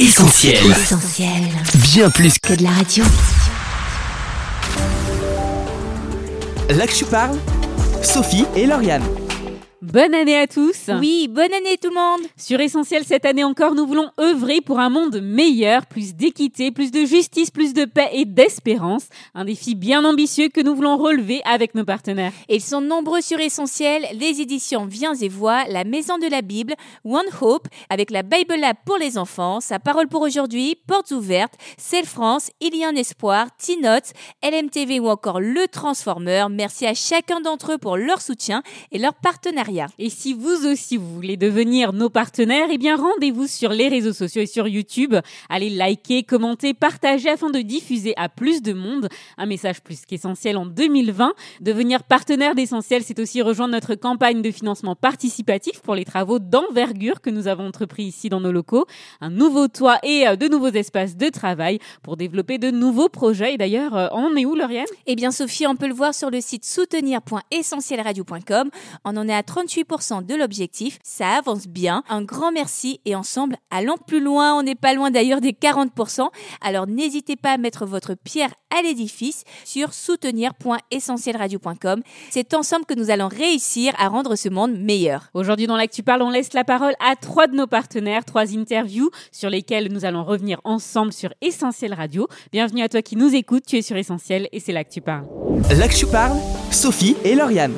Essentiel. 0.00 0.64
Essentiel. 0.70 1.42
Bien 1.74 2.08
plus 2.08 2.38
que 2.38 2.48
Que 2.48 2.54
de 2.54 2.62
la 2.62 2.70
radio. 2.70 3.04
Là 6.70 6.86
que 6.86 6.94
je 6.94 7.04
parle, 7.04 7.36
Sophie 8.02 8.46
et 8.56 8.64
Lauriane. 8.64 9.19
Bonne 9.92 10.14
année 10.14 10.38
à 10.38 10.46
tous 10.46 10.88
Oui, 11.00 11.26
bonne 11.28 11.52
année 11.52 11.76
tout 11.76 11.88
le 11.88 11.96
monde 11.96 12.20
Sur 12.36 12.60
Essentiel, 12.60 13.02
cette 13.04 13.24
année 13.24 13.42
encore, 13.42 13.74
nous 13.74 13.88
voulons 13.88 14.12
œuvrer 14.20 14.60
pour 14.60 14.78
un 14.78 14.88
monde 14.88 15.20
meilleur, 15.20 15.84
plus 15.86 16.14
d'équité, 16.14 16.70
plus 16.70 16.92
de 16.92 17.04
justice, 17.04 17.50
plus 17.50 17.74
de 17.74 17.86
paix 17.86 18.08
et 18.12 18.24
d'espérance. 18.24 19.08
Un 19.34 19.46
défi 19.46 19.74
bien 19.74 20.04
ambitieux 20.04 20.48
que 20.48 20.60
nous 20.60 20.76
voulons 20.76 20.96
relever 20.96 21.42
avec 21.44 21.74
nos 21.74 21.84
partenaires. 21.84 22.30
Et 22.48 22.56
ils 22.56 22.62
sont 22.62 22.80
nombreux 22.80 23.20
sur 23.20 23.40
Essentiel, 23.40 24.06
les 24.14 24.40
éditions 24.40 24.86
Viens 24.86 25.14
et 25.14 25.28
Voix, 25.28 25.64
la 25.68 25.82
Maison 25.82 26.18
de 26.18 26.28
la 26.28 26.42
Bible, 26.42 26.74
One 27.04 27.26
Hope, 27.40 27.66
avec 27.88 28.12
la 28.12 28.22
Bible 28.22 28.60
Lab 28.60 28.76
pour 28.86 28.96
les 28.96 29.18
enfants, 29.18 29.60
Sa 29.60 29.80
parole 29.80 30.06
pour 30.06 30.22
aujourd'hui, 30.22 30.76
Portes 30.86 31.10
ouvertes, 31.10 31.54
Celle 31.78 32.06
France, 32.06 32.52
Il 32.60 32.76
y 32.76 32.84
a 32.84 32.88
un 32.90 32.94
espoir, 32.94 33.48
T-Notes, 33.56 34.12
LMTV 34.44 35.00
ou 35.00 35.08
encore 35.08 35.40
Le 35.40 35.66
Transformer. 35.66 36.46
Merci 36.48 36.86
à 36.86 36.94
chacun 36.94 37.40
d'entre 37.40 37.72
eux 37.72 37.78
pour 37.78 37.96
leur 37.96 38.20
soutien 38.20 38.62
et 38.92 38.98
leur 38.98 39.14
partenariat. 39.14 39.79
Et 39.98 40.10
si 40.10 40.32
vous 40.32 40.66
aussi 40.66 40.96
vous 40.96 41.14
voulez 41.14 41.36
devenir 41.36 41.92
nos 41.92 42.10
partenaires, 42.10 42.68
eh 42.70 42.78
bien 42.78 42.96
rendez-vous 42.96 43.46
sur 43.46 43.70
les 43.70 43.88
réseaux 43.88 44.12
sociaux 44.12 44.42
et 44.42 44.46
sur 44.46 44.68
YouTube. 44.68 45.14
Allez 45.48 45.70
liker, 45.70 46.22
commenter, 46.22 46.74
partager 46.74 47.28
afin 47.28 47.50
de 47.50 47.60
diffuser 47.60 48.14
à 48.16 48.28
plus 48.28 48.62
de 48.62 48.72
monde 48.72 49.08
un 49.38 49.46
message 49.46 49.82
plus 49.82 50.04
qu'essentiel 50.06 50.56
en 50.56 50.66
2020. 50.66 51.32
Devenir 51.60 52.02
partenaire 52.02 52.54
d'essentiel, 52.54 53.02
c'est 53.02 53.18
aussi 53.18 53.42
rejoindre 53.42 53.72
notre 53.72 53.94
campagne 53.94 54.42
de 54.42 54.50
financement 54.50 54.94
participatif 54.94 55.80
pour 55.80 55.94
les 55.94 56.04
travaux 56.04 56.38
d'envergure 56.38 57.20
que 57.20 57.30
nous 57.30 57.48
avons 57.48 57.66
entrepris 57.66 58.04
ici 58.04 58.28
dans 58.28 58.40
nos 58.40 58.52
locaux. 58.52 58.86
Un 59.20 59.30
nouveau 59.30 59.68
toit 59.68 59.98
et 60.02 60.26
euh, 60.26 60.36
de 60.36 60.48
nouveaux 60.48 60.68
espaces 60.68 61.16
de 61.16 61.28
travail 61.28 61.78
pour 62.02 62.16
développer 62.16 62.58
de 62.58 62.70
nouveaux 62.70 63.08
projets. 63.08 63.54
Et 63.54 63.58
d'ailleurs, 63.58 63.96
euh, 63.96 64.08
on 64.12 64.32
en 64.32 64.36
est 64.36 64.44
où, 64.44 64.54
Lauriane? 64.54 64.86
Eh 65.06 65.16
bien 65.16 65.30
Sophie, 65.30 65.66
on 65.66 65.76
peut 65.76 65.88
le 65.88 65.94
voir 65.94 66.14
sur 66.14 66.30
le 66.30 66.40
site 66.40 66.64
soutenir.essentielradio.com. 66.64 68.70
On 69.04 69.16
en 69.16 69.28
est 69.28 69.34
à 69.34 69.42
38% 69.70 70.26
de 70.26 70.34
l'objectif. 70.34 70.98
Ça 71.02 71.36
avance 71.36 71.66
bien. 71.66 72.02
Un 72.08 72.22
grand 72.22 72.52
merci 72.52 73.00
et 73.04 73.14
ensemble, 73.14 73.56
allons 73.70 73.96
plus 73.96 74.20
loin. 74.20 74.58
On 74.58 74.62
n'est 74.62 74.74
pas 74.74 74.94
loin 74.94 75.10
d'ailleurs 75.10 75.40
des 75.40 75.52
40%. 75.52 76.28
Alors 76.60 76.86
n'hésitez 76.86 77.36
pas 77.36 77.52
à 77.52 77.58
mettre 77.58 77.86
votre 77.86 78.14
pierre 78.14 78.52
à 78.76 78.82
l'édifice 78.82 79.44
sur 79.64 79.94
soutenir.essentielradio.com. 79.94 82.02
C'est 82.30 82.54
ensemble 82.54 82.86
que 82.86 82.94
nous 82.94 83.10
allons 83.10 83.28
réussir 83.28 83.92
à 83.98 84.08
rendre 84.08 84.36
ce 84.36 84.48
monde 84.48 84.78
meilleur. 84.78 85.28
Aujourd'hui, 85.34 85.66
dans 85.66 85.76
l'Actu 85.76 86.02
Parle, 86.02 86.22
on 86.22 86.30
laisse 86.30 86.52
la 86.52 86.64
parole 86.64 86.94
à 87.00 87.16
trois 87.16 87.46
de 87.46 87.56
nos 87.56 87.66
partenaires, 87.66 88.24
trois 88.24 88.56
interviews 88.56 89.10
sur 89.32 89.50
lesquelles 89.50 89.92
nous 89.92 90.04
allons 90.04 90.24
revenir 90.24 90.60
ensemble 90.64 91.12
sur 91.12 91.32
Essentiel 91.40 91.94
Radio. 91.94 92.28
Bienvenue 92.52 92.82
à 92.82 92.88
toi 92.88 93.02
qui 93.02 93.16
nous 93.16 93.34
écoutes, 93.34 93.64
tu 93.66 93.76
es 93.76 93.82
sur 93.82 93.96
Essentiel 93.96 94.48
et 94.52 94.60
c'est 94.60 94.72
là 94.72 94.84
que 94.84 94.90
tu 94.90 95.00
parles. 95.00 95.26
Là 95.76 95.88
que 95.88 95.96
je 95.96 96.06
parle, 96.06 96.38
Sophie 96.70 97.16
et 97.24 97.34
Lauriane. 97.34 97.74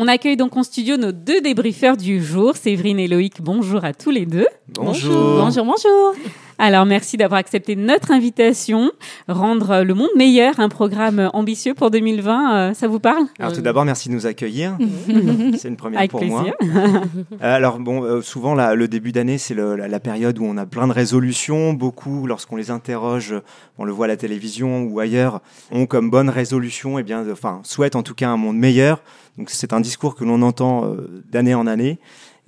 On 0.00 0.06
accueille 0.06 0.36
donc 0.36 0.56
en 0.56 0.62
studio 0.62 0.96
nos 0.96 1.10
deux 1.10 1.40
débriefeurs 1.40 1.96
du 1.96 2.22
jour, 2.22 2.54
Séverine 2.54 3.00
et 3.00 3.08
Loïc. 3.08 3.42
Bonjour 3.42 3.84
à 3.84 3.92
tous 3.92 4.12
les 4.12 4.26
deux. 4.26 4.46
Bonjour. 4.68 5.40
Bonjour, 5.40 5.64
bonjour. 5.64 6.14
Alors, 6.60 6.86
merci 6.86 7.16
d'avoir 7.16 7.38
accepté 7.38 7.76
notre 7.76 8.10
invitation. 8.10 8.90
Rendre 9.28 9.82
le 9.84 9.94
monde 9.94 10.08
meilleur, 10.16 10.58
un 10.58 10.68
programme 10.68 11.30
ambitieux 11.32 11.74
pour 11.74 11.90
2020, 11.92 12.52
euh, 12.70 12.74
ça 12.74 12.88
vous 12.88 12.98
parle? 12.98 13.24
Alors 13.38 13.52
tout 13.52 13.60
d'abord, 13.60 13.84
merci 13.84 14.08
de 14.08 14.14
nous 14.14 14.26
accueillir. 14.26 14.76
c'est 15.56 15.68
une 15.68 15.76
première 15.76 16.00
Avec 16.00 16.10
pour 16.10 16.20
plaisir. 16.20 16.42
moi. 16.42 16.52
Euh, 16.62 17.00
Alors 17.40 17.78
bon, 17.78 18.02
euh, 18.02 18.22
souvent 18.22 18.54
le 18.54 18.88
début 18.88 19.12
d'année, 19.12 19.38
c'est 19.38 19.54
la, 19.54 19.88
la 19.88 20.00
période 20.00 20.38
où 20.38 20.44
on 20.44 20.56
a 20.56 20.66
plein 20.66 20.88
de 20.88 20.92
résolutions. 20.92 21.72
Beaucoup, 21.74 22.26
lorsqu'on 22.26 22.56
les 22.56 22.70
interroge, 22.72 23.34
on 23.78 23.84
le 23.84 23.92
voit 23.92 24.06
à 24.06 24.08
la 24.08 24.16
télévision 24.16 24.82
ou 24.82 24.98
ailleurs, 24.98 25.40
ont 25.70 25.86
comme 25.86 26.10
bonne 26.10 26.28
résolution, 26.28 26.98
et 26.98 27.02
bien, 27.04 27.22
de- 27.22 27.32
enfin, 27.32 27.60
souhaitent 27.62 27.96
en 27.96 28.02
tout 28.02 28.14
cas 28.14 28.28
un 28.30 28.36
monde 28.36 28.56
meilleur. 28.56 29.00
Donc 29.36 29.50
c'est 29.50 29.72
un 29.72 29.80
discours 29.80 30.16
que 30.16 30.24
l'on 30.24 30.42
entend 30.42 30.86
euh, 30.86 31.22
d'année 31.30 31.54
en 31.54 31.66
année. 31.68 31.98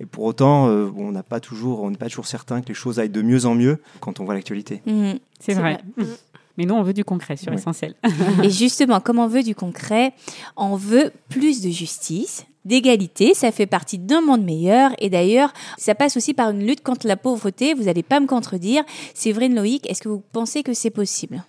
Et 0.01 0.05
pour 0.07 0.23
autant, 0.23 0.67
euh, 0.67 0.87
bon, 0.87 1.09
on 1.09 1.11
n'a 1.11 1.21
pas 1.21 1.39
toujours, 1.39 1.83
on 1.83 1.91
n'est 1.91 1.97
pas 1.97 2.09
toujours 2.09 2.25
certain 2.25 2.61
que 2.61 2.69
les 2.69 2.73
choses 2.73 2.99
aillent 2.99 3.09
de 3.09 3.21
mieux 3.21 3.45
en 3.45 3.53
mieux 3.53 3.79
quand 3.99 4.19
on 4.19 4.25
voit 4.25 4.33
l'actualité. 4.33 4.81
Mhm. 4.87 5.19
C'est 5.39 5.53
vrai. 5.53 5.77
Mais 6.57 6.65
nous, 6.65 6.73
on 6.73 6.81
veut 6.81 6.93
du 6.93 7.05
concret 7.05 7.37
sur 7.37 7.51
Oui. 7.51 7.57
Essentiel. 7.57 7.93
Et 8.43 8.49
justement, 8.49 8.99
comme 8.99 9.19
on 9.19 9.27
veut 9.27 9.43
du 9.43 9.53
concret, 9.53 10.13
on 10.57 10.75
veut 10.75 11.11
plus 11.29 11.61
de 11.61 11.69
justice, 11.69 12.45
d'égalité, 12.65 13.35
ça 13.35 13.51
fait 13.51 13.67
partie 13.67 13.99
d'un 13.99 14.21
monde 14.21 14.43
meilleur. 14.43 14.91
Et 14.97 15.09
d'ailleurs, 15.11 15.53
ça 15.77 15.93
passe 15.93 16.17
aussi 16.17 16.33
par 16.33 16.49
une 16.49 16.65
lutte 16.65 16.81
contre 16.81 17.07
la 17.07 17.15
pauvreté. 17.15 17.75
Vous 17.75 17.83
n'allez 17.83 18.03
pas 18.03 18.19
me 18.19 18.27
contredire. 18.27 18.83
Séverine 19.13 19.55
Loïc, 19.55 19.87
est-ce 19.89 20.01
que 20.01 20.09
vous 20.09 20.23
pensez 20.31 20.63
que 20.63 20.73
c'est 20.73 20.89
possible? 20.89 21.43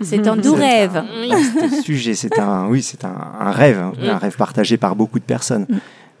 C'est 0.00 0.26
un 0.26 0.36
doux 0.36 0.54
rêve. 0.54 1.02
Ce 1.70 1.82
sujet, 1.84 2.14
c'est 2.14 2.38
un, 2.38 2.68
oui, 2.68 2.82
c'est 2.82 3.04
un, 3.04 3.16
un 3.40 3.50
rêve, 3.50 3.78
hein, 3.78 3.92
un 4.02 4.18
rêve 4.18 4.36
partagé 4.36 4.76
par 4.76 4.96
beaucoup 4.96 5.18
de 5.18 5.24
personnes, 5.24 5.66
Oui, 5.68 5.76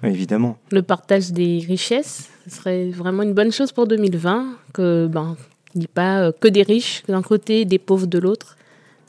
évidemment. 0.08 0.58
le 0.70 0.82
partage 0.82 1.32
des 1.32 1.64
richesses, 1.66 2.28
ce 2.48 2.56
serait 2.56 2.90
vraiment 2.90 3.22
une 3.22 3.34
bonne 3.34 3.52
chose 3.52 3.72
pour 3.72 3.86
2020, 3.86 4.46
que 4.72 5.06
ben, 5.06 5.36
dit 5.74 5.86
pas 5.86 6.20
euh, 6.20 6.32
que 6.38 6.48
des 6.48 6.62
riches 6.62 7.02
d'un 7.08 7.22
côté, 7.22 7.64
des 7.64 7.78
pauvres 7.78 8.06
de 8.06 8.18
l'autre, 8.18 8.56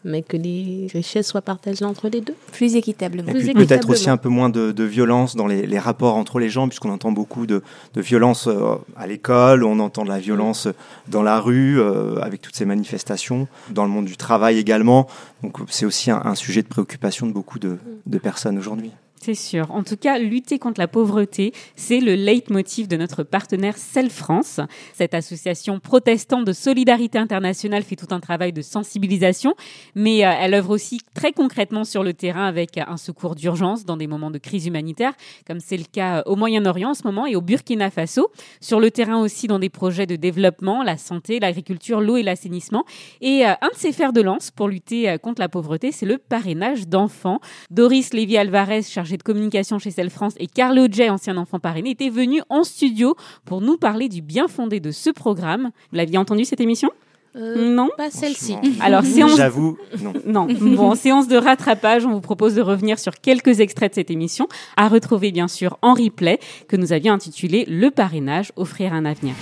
mais 0.03 0.21
que 0.21 0.37
les 0.37 0.87
richesses 0.93 1.27
soient 1.27 1.41
partagées 1.41 1.85
entre 1.85 2.07
les 2.09 2.21
deux. 2.21 2.35
Plus 2.51 2.75
équitablement. 2.75 3.27
Et 3.29 3.31
Plus 3.31 3.43
puis 3.43 3.53
peut-être 3.53 3.89
aussi 3.89 4.09
un 4.09 4.17
peu 4.17 4.29
moins 4.29 4.49
de, 4.49 4.71
de 4.71 4.83
violence 4.83 5.35
dans 5.35 5.47
les, 5.47 5.65
les 5.65 5.79
rapports 5.79 6.15
entre 6.15 6.39
les 6.39 6.49
gens, 6.49 6.67
puisqu'on 6.67 6.91
entend 6.91 7.11
beaucoup 7.11 7.45
de, 7.45 7.61
de 7.93 8.01
violence 8.01 8.47
euh, 8.47 8.75
à 8.95 9.07
l'école, 9.07 9.63
on 9.63 9.79
entend 9.79 10.03
de 10.03 10.09
la 10.09 10.19
violence 10.19 10.67
dans 11.07 11.23
la 11.23 11.39
rue, 11.39 11.79
euh, 11.79 12.19
avec 12.21 12.41
toutes 12.41 12.55
ces 12.55 12.65
manifestations, 12.65 13.47
dans 13.71 13.83
le 13.83 13.89
monde 13.89 14.05
du 14.05 14.17
travail 14.17 14.57
également. 14.57 15.07
Donc 15.43 15.57
c'est 15.69 15.85
aussi 15.85 16.11
un, 16.11 16.21
un 16.23 16.35
sujet 16.35 16.61
de 16.61 16.67
préoccupation 16.67 17.27
de 17.27 17.33
beaucoup 17.33 17.59
de, 17.59 17.77
de 18.05 18.17
personnes 18.17 18.57
aujourd'hui. 18.57 18.91
C'est 19.21 19.33
sûr. 19.33 19.71
En 19.71 19.83
tout 19.83 19.97
cas, 19.97 20.19
lutter 20.19 20.59
contre 20.59 20.79
la 20.79 20.87
pauvreté, 20.87 21.51
c'est 21.75 21.99
le 21.99 22.15
leitmotiv 22.15 22.87
de 22.87 22.97
notre 22.97 23.23
partenaire 23.23 23.77
Celle 23.77 24.09
France. 24.09 24.59
Cette 24.93 25.13
association 25.13 25.79
protestante 25.79 26.45
de 26.45 26.53
solidarité 26.53 27.17
internationale 27.17 27.83
fait 27.83 27.95
tout 27.95 28.07
un 28.11 28.19
travail 28.19 28.53
de 28.53 28.61
sensibilisation, 28.61 29.55
mais 29.95 30.25
euh, 30.25 30.31
elle 30.39 30.53
œuvre 30.53 30.69
aussi 30.69 31.01
très 31.13 31.33
concrètement 31.33 31.83
sur 31.83 32.03
le 32.03 32.13
terrain 32.13 32.45
avec 32.45 32.77
un 32.77 32.97
secours 32.97 33.35
d'urgence 33.35 33.85
dans 33.85 33.97
des 33.97 34.07
moments 34.07 34.31
de 34.31 34.37
crise 34.37 34.67
humanitaire, 34.67 35.13
comme 35.45 35.59
c'est 35.59 35.77
le 35.77 35.85
cas 35.91 36.23
au 36.25 36.35
Moyen-Orient 36.35 36.91
en 36.91 36.93
ce 36.93 37.03
moment 37.03 37.25
et 37.25 37.35
au 37.35 37.41
Burkina 37.41 37.89
Faso. 37.89 38.29
Sur 38.61 38.79
le 38.79 38.91
terrain 38.91 39.19
aussi 39.19 39.47
dans 39.47 39.59
des 39.59 39.69
projets 39.69 40.05
de 40.05 40.15
développement, 40.15 40.83
la 40.83 40.97
santé, 40.97 41.39
l'agriculture, 41.39 42.01
l'eau 42.01 42.17
et 42.17 42.23
l'assainissement. 42.23 42.85
Et 43.21 43.45
euh, 43.45 43.53
un 43.61 43.69
de 43.69 43.75
ses 43.75 43.91
fers 43.91 44.13
de 44.13 44.21
lance 44.21 44.51
pour 44.51 44.67
lutter 44.67 45.09
euh, 45.09 45.17
contre 45.17 45.41
la 45.41 45.49
pauvreté, 45.49 45.91
c'est 45.91 46.05
le 46.05 46.17
parrainage 46.17 46.87
d'enfants. 46.87 47.39
Doris 47.71 48.13
Lévy-Alvarez, 48.13 48.83
chargée 49.07 49.17
de 49.17 49.23
communication 49.23 49.79
chez 49.79 49.91
Celle 49.91 50.09
France, 50.09 50.33
et 50.37 50.47
Carlo 50.47 50.87
Jay, 50.91 51.09
ancien 51.09 51.37
enfant 51.37 51.59
parrainé, 51.59 51.91
étaient 51.91 52.09
venus 52.09 52.41
en 52.49 52.65
studio 52.65 53.15
pour 53.45 53.61
nous 53.61 53.77
parler 53.77 54.09
du 54.09 54.21
bien 54.21 54.49
fondé 54.49 54.81
de 54.81 54.91
ce 54.91 55.09
programme. 55.09 55.69
Vous 55.91 55.97
l'aviez 55.97 56.17
entendu 56.17 56.43
cette 56.43 56.59
émission 56.59 56.89
Euh, 57.37 57.73
Non 57.73 57.87
Pas 57.95 58.09
celle-ci. 58.11 58.55
Alors, 58.81 59.03
séance 59.15 59.37
J'avoue, 59.37 59.77
non. 60.03 60.13
non. 60.25 60.47
Bon, 60.59 60.89
en 60.91 60.95
séance 60.95 61.29
de 61.29 61.37
rattrapage, 61.37 62.05
on 62.05 62.11
vous 62.11 62.19
propose 62.21 62.55
de 62.55 62.61
revenir 62.61 62.99
sur 62.99 63.13
quelques 63.21 63.61
extraits 63.61 63.91
de 63.91 63.95
cette 63.95 64.11
émission, 64.11 64.49
à 64.75 64.89
retrouver 64.89 65.31
bien 65.31 65.47
sûr 65.47 65.77
en 65.81 65.93
replay, 65.93 66.39
que 66.67 66.75
nous 66.75 66.91
avions 66.91 67.13
intitulé 67.13 67.63
Le 67.69 67.89
parrainage, 67.91 68.51
offrir 68.57 68.91
un 68.93 69.05
avenir. 69.05 69.35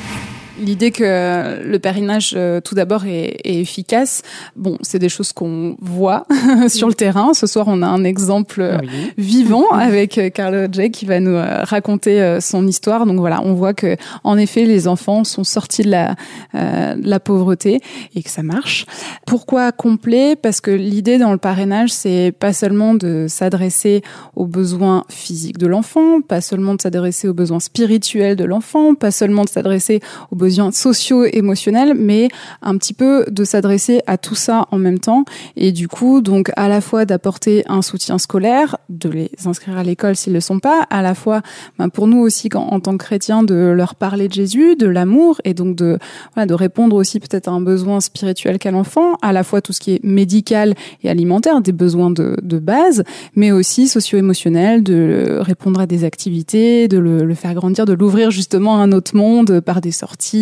L'idée 0.60 0.92
que 0.92 1.64
le 1.64 1.80
parrainage, 1.80 2.34
euh, 2.36 2.62
tout 2.62 2.76
d'abord, 2.76 3.06
est, 3.06 3.38
est 3.44 3.60
efficace, 3.60 4.22
bon, 4.56 4.78
c'est 4.82 5.00
des 5.00 5.10
choses 5.10 5.34
qu'on 5.34 5.76
voit 5.82 6.26
sur 6.68 6.88
le 6.88 6.94
terrain. 6.94 7.34
Ce 7.34 7.48
soir, 7.48 7.66
on 7.68 7.82
a 7.82 7.88
un 7.88 8.04
exemple 8.04 8.62
euh, 8.62 8.78
vivant 9.18 9.70
avec 9.72 10.18
euh, 10.18 10.30
Carlo 10.30 10.68
J 10.72 10.92
qui 10.92 11.06
va 11.06 11.20
nous 11.20 11.36
raconter 11.36 12.40
son 12.40 12.68
histoire. 12.68 13.06
Donc 13.06 13.20
voilà, 13.20 13.42
on 13.44 13.54
voit 13.54 13.74
que 13.74 13.98
en 14.24 14.38
effet, 14.38 14.66
les 14.66 14.88
enfants 14.88 15.24
sont 15.24 15.44
sortis 15.44 15.84
de 15.84 15.92
la, 15.92 16.16
euh, 16.54 16.96
de 16.96 17.08
la 17.08 17.20
pauvreté 17.20 17.82
et 18.16 18.24
que 18.24 18.30
ça 18.30 18.44
marche. 18.44 18.86
Pourquoi 19.26 19.72
complet? 19.72 20.36
Parce 20.36 20.62
que 20.62 20.72
l'idée 20.72 21.18
dans 21.18 21.32
le 21.32 21.38
parrainage, 21.38 21.92
c'est 21.92 22.34
pas 22.38 22.54
seulement 22.54 22.94
de 22.94 23.26
s'adresser 23.28 24.02
aux 24.36 24.46
besoins 24.46 25.04
physiques 25.10 25.58
de 25.58 25.68
l'enfant, 25.68 26.22
pas 26.22 26.42
seulement 26.42 26.76
de 26.76 26.82
s'adresser 26.82 27.28
aux 27.28 27.34
besoins 27.34 27.60
spirituels 27.60 28.36
de 28.36 28.46
l'enfant, 28.46 28.96
pas 28.96 29.12
seulement 29.12 29.44
de 29.44 29.50
s'adresser 29.50 30.00
aux 30.32 30.36
besoins 30.36 30.45
besoins 30.46 30.72
socio-émotionnels, 30.72 31.94
mais 31.96 32.30
un 32.62 32.78
petit 32.78 32.94
peu 32.94 33.26
de 33.30 33.44
s'adresser 33.44 34.02
à 34.08 34.18
tout 34.18 34.36
ça 34.36 34.68
en 34.72 34.78
même 34.78 35.00
temps. 35.00 35.26
Et 35.56 35.72
du 35.72 35.88
coup, 35.88 36.22
donc 36.22 36.52
à 36.56 36.68
la 36.68 36.82
fois 36.82 37.06
d'apporter 37.06 37.64
un 37.68 37.82
soutien 37.82 38.18
scolaire, 38.18 38.78
de 38.90 39.10
les 39.10 39.32
inscrire 39.46 39.78
à 39.78 39.84
l'école 39.84 40.16
s'ils 40.16 40.34
ne 40.34 40.38
le 40.38 40.42
sont 40.42 40.60
pas, 40.60 40.86
à 40.90 41.02
la 41.02 41.16
fois 41.16 41.42
ben, 41.80 41.90
pour 41.90 42.08
nous 42.08 42.20
aussi 42.20 42.50
en 42.54 42.80
tant 42.80 42.98
que 42.98 43.04
chrétiens 43.04 43.44
de 43.44 43.56
leur 43.56 43.96
parler 43.96 44.28
de 44.28 44.34
Jésus, 44.34 44.76
de 44.76 44.88
l'amour, 44.88 45.42
et 45.44 45.54
donc 45.54 45.76
de, 45.76 45.98
de 46.38 46.54
répondre 46.54 46.96
aussi 46.96 47.20
peut-être 47.20 47.48
à 47.48 47.52
un 47.52 47.62
besoin 47.62 48.00
spirituel 48.02 48.60
qu'a 48.60 48.72
l'enfant, 48.72 49.18
à 49.22 49.32
la 49.34 49.44
fois 49.44 49.62
tout 49.62 49.74
ce 49.74 49.80
qui 49.80 49.96
est 49.96 50.04
médical 50.04 50.76
et 51.04 51.10
alimentaire, 51.10 51.62
des 51.62 51.72
besoins 51.72 52.12
de, 52.12 52.38
de 52.42 52.60
base, 52.60 53.04
mais 53.36 53.52
aussi 53.52 53.88
socio-émotionnel, 53.88 54.84
de 54.84 55.40
répondre 55.42 55.80
à 55.80 55.88
des 55.88 56.04
activités, 56.04 56.88
de 56.88 56.98
le, 56.98 57.26
le 57.26 57.36
faire 57.36 57.54
grandir, 57.54 57.86
de 57.86 57.94
l'ouvrir 57.94 58.32
justement 58.32 58.78
à 58.78 58.84
un 58.84 58.92
autre 58.92 59.16
monde 59.16 59.60
par 59.62 59.82
des 59.82 59.92
sorties, 59.92 60.35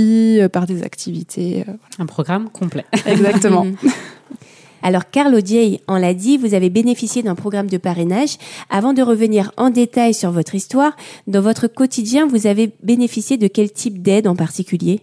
par 0.51 0.65
des 0.65 0.83
activités. 0.83 1.65
Euh, 1.67 1.73
un 1.99 2.05
programme 2.05 2.49
complet. 2.49 2.85
Exactement. 3.05 3.65
Alors, 4.85 5.09
Carl 5.09 5.33
Odier, 5.33 5.81
on 5.87 5.95
l'a 5.95 6.13
dit, 6.13 6.37
vous 6.37 6.53
avez 6.53 6.69
bénéficié 6.69 7.23
d'un 7.23 7.35
programme 7.35 7.69
de 7.69 7.77
parrainage. 7.77 8.37
Avant 8.69 8.91
de 8.91 9.01
revenir 9.01 9.51
en 9.55 9.69
détail 9.69 10.13
sur 10.13 10.31
votre 10.31 10.55
histoire, 10.55 10.97
dans 11.25 11.41
votre 11.41 11.67
quotidien, 11.67 12.27
vous 12.27 12.47
avez 12.47 12.71
bénéficié 12.83 13.37
de 13.37 13.47
quel 13.47 13.71
type 13.71 14.01
d'aide 14.01 14.27
en 14.27 14.35
particulier? 14.35 14.99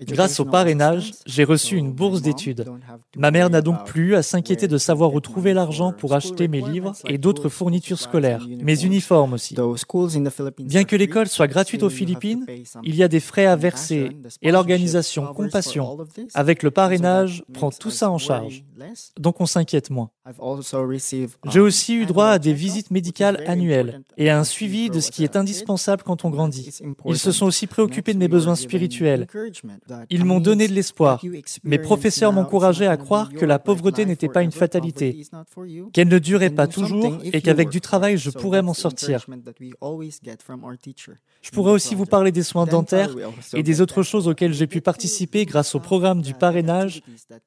Grâce 0.00 0.40
au 0.40 0.44
parrainage, 0.44 1.12
j'ai 1.26 1.44
reçu 1.44 1.76
une 1.76 1.92
bourse 1.92 2.22
d'études. 2.22 2.64
Ma 3.16 3.30
mère 3.30 3.50
n'a 3.50 3.62
donc 3.62 3.84
plus 3.84 4.14
à 4.14 4.22
s'inquiéter 4.22 4.68
de 4.68 4.78
savoir 4.78 5.14
où 5.14 5.20
trouver 5.20 5.54
l'argent 5.54 5.92
pour 5.92 6.14
acheter 6.14 6.48
mes 6.48 6.60
livres 6.60 6.94
et 7.06 7.18
d'autres 7.18 7.48
fournitures 7.48 8.00
scolaires, 8.00 8.46
mes 8.48 8.84
uniformes 8.84 9.34
aussi. 9.34 9.56
Bien 10.60 10.84
que 10.84 10.96
l'école 10.96 11.28
soit 11.28 11.46
gratuite 11.46 11.82
aux 11.82 11.90
Philippines, 11.90 12.46
il 12.82 12.96
y 12.96 13.02
a 13.02 13.08
des 13.08 13.20
frais 13.20 13.46
à 13.46 13.56
verser 13.56 14.16
et 14.42 14.50
l'organisation 14.50 15.32
Compassion, 15.34 15.98
avec 16.34 16.62
le 16.62 16.70
parrainage, 16.70 17.44
prend 17.52 17.70
tout 17.70 17.90
ça 17.90 18.10
en 18.10 18.18
charge. 18.18 18.64
Donc 19.18 19.40
on 19.40 19.46
s'inquiète 19.46 19.90
moins. 19.90 20.10
J'ai 21.50 21.60
aussi 21.60 21.94
eu 21.94 22.06
droit 22.06 22.28
à 22.28 22.38
des 22.38 22.54
visites 22.54 22.90
médicales 22.90 23.44
annuelles 23.46 24.00
et 24.16 24.30
à 24.30 24.38
un 24.38 24.44
suivi 24.44 24.88
de 24.88 25.00
ce 25.00 25.10
qui 25.10 25.22
est 25.22 25.36
indispensable 25.36 26.02
quand 26.02 26.24
on 26.24 26.30
grandit. 26.30 26.70
Ils 27.04 27.18
se 27.18 27.30
sont 27.30 27.44
aussi 27.44 27.66
préoccupés 27.66 28.14
de 28.14 28.18
mes 28.18 28.28
besoins 28.28 28.54
spirituels. 28.54 29.26
Ils 30.08 30.24
m'ont 30.24 30.40
donné 30.40 30.66
de 30.66 30.72
l'espoir. 30.72 31.22
Mes 31.62 31.78
professeurs 31.78 32.32
m'encourageaient 32.32 32.86
à 32.86 32.96
croire 32.96 33.30
que 33.32 33.44
la 33.44 33.58
pauvreté 33.58 34.06
n'était 34.06 34.30
pas 34.30 34.42
une 34.42 34.52
fatalité, 34.52 35.26
qu'elle 35.92 36.08
ne 36.08 36.18
durait 36.18 36.50
pas 36.50 36.68
toujours 36.68 37.18
et 37.22 37.42
qu'avec 37.42 37.68
du 37.68 37.82
travail, 37.82 38.16
je 38.16 38.30
pourrais 38.30 38.62
m'en 38.62 38.74
sortir. 38.74 39.26
Je 41.42 41.50
pourrais 41.50 41.72
aussi 41.72 41.94
vous 41.94 42.06
parler 42.06 42.32
des 42.32 42.42
soins 42.42 42.64
dentaires 42.64 43.14
et 43.52 43.62
des 43.62 43.82
autres 43.82 44.02
choses 44.02 44.26
auxquelles 44.26 44.54
j'ai 44.54 44.66
pu 44.66 44.80
participer 44.80 45.44
grâce 45.44 45.74
au 45.74 45.80
programme 45.80 46.22
du 46.22 46.32
parrainage, 46.32 47.02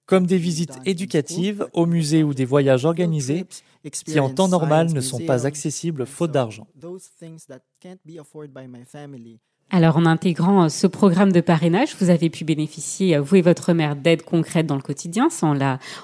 comme 0.06 0.28
des 0.28 0.38
visites 0.38 0.78
éducatives 0.86 1.66
au 1.74 1.88
musée 1.88 2.22
ou 2.22 2.36
des 2.36 2.46
voyages 2.46 2.67
organisés 2.86 3.46
qui 3.92 4.20
en 4.20 4.30
temps 4.30 4.48
normal 4.48 4.92
ne 4.92 5.02
sont 5.02 5.20
pas 5.20 5.46
accessibles 5.46 6.06
faute 6.06 6.32
d'argent. 6.32 6.68
Alors, 9.70 9.98
en 9.98 10.06
intégrant 10.06 10.64
euh, 10.64 10.70
ce 10.70 10.88
programme 10.88 11.34
de 11.34 11.42
parrainage, 11.42 11.96
vous 12.00 12.10
avez 12.10 12.30
pu 12.30 12.46
bénéficier, 12.46 13.18
euh, 13.18 13.22
vous 13.22 13.36
et 13.36 13.42
votre 13.42 13.74
mère, 13.74 13.98
d'aides 13.98 14.22
concrètes 14.22 14.66
dans 14.66 14.78
le 14.78 14.82
quotidien. 14.82 15.30
Ça, 15.30 15.46
on, 15.46 15.58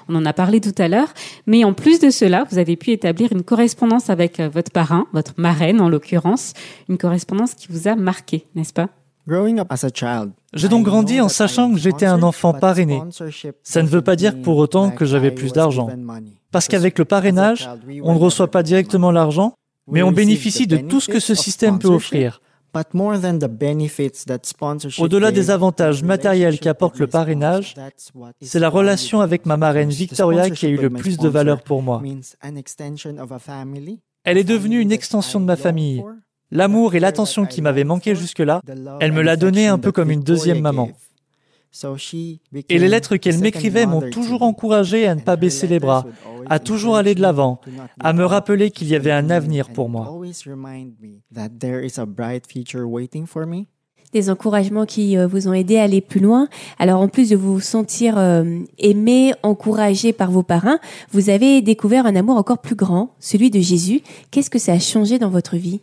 on 0.08 0.16
en 0.16 0.26
a 0.26 0.32
parlé 0.34 0.60
tout 0.60 0.74
à 0.76 0.86
l'heure. 0.86 1.14
Mais 1.46 1.64
en 1.64 1.72
plus 1.72 1.98
de 1.98 2.10
cela, 2.10 2.44
vous 2.50 2.58
avez 2.58 2.76
pu 2.76 2.90
établir 2.90 3.32
une 3.32 3.42
correspondance 3.42 4.10
avec 4.10 4.38
euh, 4.38 4.50
votre 4.50 4.70
parrain, 4.70 5.06
votre 5.14 5.32
marraine 5.38 5.80
en 5.80 5.88
l'occurrence, 5.88 6.52
une 6.90 6.98
correspondance 6.98 7.54
qui 7.54 7.68
vous 7.70 7.88
a 7.88 7.94
marqué, 7.94 8.44
n'est-ce 8.54 8.74
pas? 8.74 8.90
J'ai 9.26 10.68
donc 10.68 10.84
grandi 10.84 11.20
en 11.20 11.28
sachant 11.28 11.72
que 11.72 11.78
j'étais 11.78 12.06
un 12.06 12.22
enfant 12.22 12.52
parrainé. 12.52 13.00
Ça 13.62 13.82
ne 13.82 13.88
veut 13.88 14.02
pas 14.02 14.16
dire 14.16 14.40
pour 14.42 14.58
autant 14.58 14.90
que 14.90 15.04
j'avais 15.04 15.30
plus 15.30 15.52
d'argent. 15.52 15.88
Parce 16.50 16.68
qu'avec 16.68 16.98
le 16.98 17.04
parrainage, 17.04 17.68
on 18.02 18.14
ne 18.14 18.18
reçoit 18.18 18.50
pas 18.50 18.62
directement 18.62 19.10
l'argent, 19.10 19.54
mais 19.88 20.02
on 20.02 20.12
bénéficie 20.12 20.66
de 20.66 20.76
tout 20.76 21.00
ce 21.00 21.08
que 21.08 21.20
ce 21.20 21.34
système 21.34 21.78
peut 21.78 21.88
offrir. 21.88 22.40
Au-delà 24.98 25.30
des 25.30 25.50
avantages 25.50 26.02
matériels 26.02 26.58
qu'apporte 26.58 26.98
le 26.98 27.06
parrainage, 27.06 27.74
c'est 28.42 28.58
la 28.58 28.68
relation 28.68 29.20
avec 29.20 29.46
ma 29.46 29.56
marraine 29.56 29.90
Victoria 29.90 30.50
qui 30.50 30.66
a 30.66 30.68
eu 30.68 30.76
le 30.76 30.90
plus 30.90 31.16
de 31.18 31.28
valeur 31.28 31.62
pour 31.62 31.82
moi. 31.82 32.02
Elle 34.24 34.38
est 34.38 34.44
devenue 34.44 34.80
une 34.80 34.92
extension 34.92 35.40
de 35.40 35.44
ma 35.44 35.56
famille. 35.56 36.02
L'amour 36.54 36.94
et 36.94 37.00
l'attention 37.00 37.46
qui 37.46 37.60
m'avaient 37.62 37.82
manqué 37.82 38.14
jusque-là, 38.14 38.60
elle 39.00 39.10
me 39.10 39.22
l'a 39.22 39.34
donné 39.34 39.66
un 39.66 39.76
peu 39.76 39.90
comme 39.90 40.12
une 40.12 40.22
deuxième 40.22 40.60
maman. 40.60 40.88
Et 42.68 42.78
les 42.78 42.86
lettres 42.86 43.16
qu'elle 43.16 43.40
m'écrivait 43.40 43.86
m'ont 43.86 44.08
toujours 44.08 44.42
encouragé 44.42 45.08
à 45.08 45.16
ne 45.16 45.20
pas 45.20 45.34
baisser 45.34 45.66
les 45.66 45.80
bras, 45.80 46.06
à 46.48 46.60
toujours 46.60 46.94
aller 46.94 47.16
de 47.16 47.20
l'avant, 47.20 47.60
à 47.98 48.12
me 48.12 48.24
rappeler 48.24 48.70
qu'il 48.70 48.86
y 48.86 48.94
avait 48.94 49.10
un 49.10 49.30
avenir 49.30 49.68
pour 49.70 49.88
moi. 49.88 50.16
Des 54.12 54.30
encouragements 54.30 54.86
qui 54.86 55.18
euh, 55.18 55.26
vous 55.26 55.48
ont 55.48 55.52
aidé 55.52 55.76
à 55.78 55.82
aller 55.82 56.00
plus 56.00 56.20
loin. 56.20 56.46
Alors 56.78 57.00
en 57.00 57.08
plus 57.08 57.30
de 57.30 57.36
vous 57.36 57.58
sentir 57.58 58.16
euh, 58.16 58.60
aimé, 58.78 59.32
encouragé 59.42 60.12
par 60.12 60.30
vos 60.30 60.44
parrains, 60.44 60.78
vous 61.10 61.30
avez 61.30 61.62
découvert 61.62 62.06
un 62.06 62.14
amour 62.14 62.36
encore 62.36 62.58
plus 62.58 62.76
grand, 62.76 63.12
celui 63.18 63.50
de 63.50 63.58
Jésus. 63.58 64.02
Qu'est-ce 64.30 64.50
que 64.50 64.60
ça 64.60 64.74
a 64.74 64.78
changé 64.78 65.18
dans 65.18 65.30
votre 65.30 65.56
vie? 65.56 65.80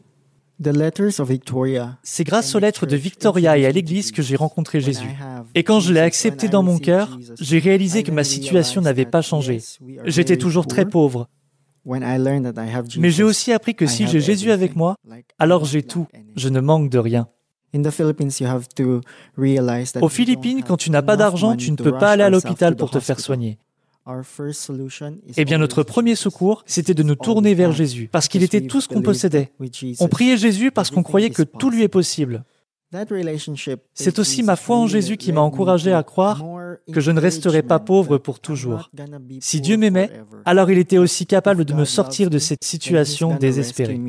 C'est 2.03 2.23
grâce 2.23 2.55
aux 2.55 2.59
lettres 2.59 2.85
de 2.85 2.95
Victoria 2.95 3.57
et 3.57 3.65
à 3.65 3.71
l'Église 3.71 4.11
que 4.11 4.21
j'ai 4.21 4.35
rencontré 4.35 4.79
Jésus. 4.79 5.09
Et 5.55 5.63
quand 5.63 5.79
je 5.79 5.93
l'ai 5.93 5.99
accepté 5.99 6.47
dans 6.49 6.63
mon 6.63 6.77
cœur, 6.77 7.17
j'ai 7.39 7.59
réalisé 7.59 8.03
que 8.03 8.11
ma 8.11 8.23
situation 8.23 8.81
n'avait 8.81 9.05
pas 9.05 9.21
changé. 9.21 9.59
J'étais 10.05 10.37
toujours 10.37 10.67
très 10.67 10.85
pauvre. 10.85 11.27
Mais 11.85 13.09
j'ai 13.09 13.23
aussi 13.23 13.51
appris 13.51 13.73
que 13.73 13.87
si 13.87 14.07
j'ai 14.07 14.19
Jésus 14.19 14.51
avec 14.51 14.75
moi, 14.75 14.95
alors 15.39 15.65
j'ai 15.65 15.81
tout. 15.81 16.07
Je 16.35 16.49
ne 16.49 16.59
manque 16.59 16.89
de 16.89 16.99
rien. 16.99 17.27
Aux 20.01 20.09
Philippines, 20.09 20.63
quand 20.67 20.77
tu 20.77 20.91
n'as 20.91 21.01
pas 21.01 21.15
d'argent, 21.17 21.55
tu 21.55 21.71
ne 21.71 21.77
peux 21.77 21.97
pas 21.97 22.11
aller 22.11 22.23
à 22.23 22.29
l'hôpital 22.29 22.75
pour 22.75 22.91
te 22.91 22.99
faire 22.99 23.19
soigner. 23.19 23.57
Eh 25.37 25.45
bien, 25.45 25.57
notre 25.57 25.83
premier 25.83 26.15
secours, 26.15 26.63
c'était 26.65 26.93
de 26.93 27.03
nous 27.03 27.15
tourner 27.15 27.53
vers 27.53 27.71
Jésus, 27.71 28.09
parce 28.11 28.27
qu'il 28.27 28.43
était 28.43 28.61
tout 28.61 28.81
ce 28.81 28.87
qu'on 28.87 29.01
possédait. 29.01 29.51
On 29.99 30.07
priait 30.07 30.37
Jésus 30.37 30.71
parce 30.71 30.89
qu'on 30.89 31.03
croyait 31.03 31.29
que 31.29 31.43
tout 31.43 31.69
lui 31.69 31.83
est 31.83 31.87
possible. 31.87 32.43
C'est 33.93 34.19
aussi 34.19 34.43
ma 34.43 34.57
foi 34.57 34.75
en 34.75 34.87
Jésus 34.87 35.15
qui 35.15 35.31
m'a 35.31 35.39
encouragé 35.39 35.93
à 35.93 36.03
croire 36.03 36.43
que 36.91 36.99
je 36.99 37.11
ne 37.11 37.21
resterai 37.21 37.61
pas 37.61 37.79
pauvre 37.79 38.17
pour 38.17 38.41
toujours. 38.41 38.91
Si 39.39 39.61
Dieu 39.61 39.77
m'aimait, 39.77 40.09
alors 40.43 40.69
il 40.69 40.77
était 40.77 40.97
aussi 40.97 41.25
capable 41.25 41.63
de 41.63 41.73
me 41.73 41.85
sortir 41.85 42.29
de 42.29 42.37
cette 42.37 42.65
situation 42.65 43.35
désespérée. 43.35 43.99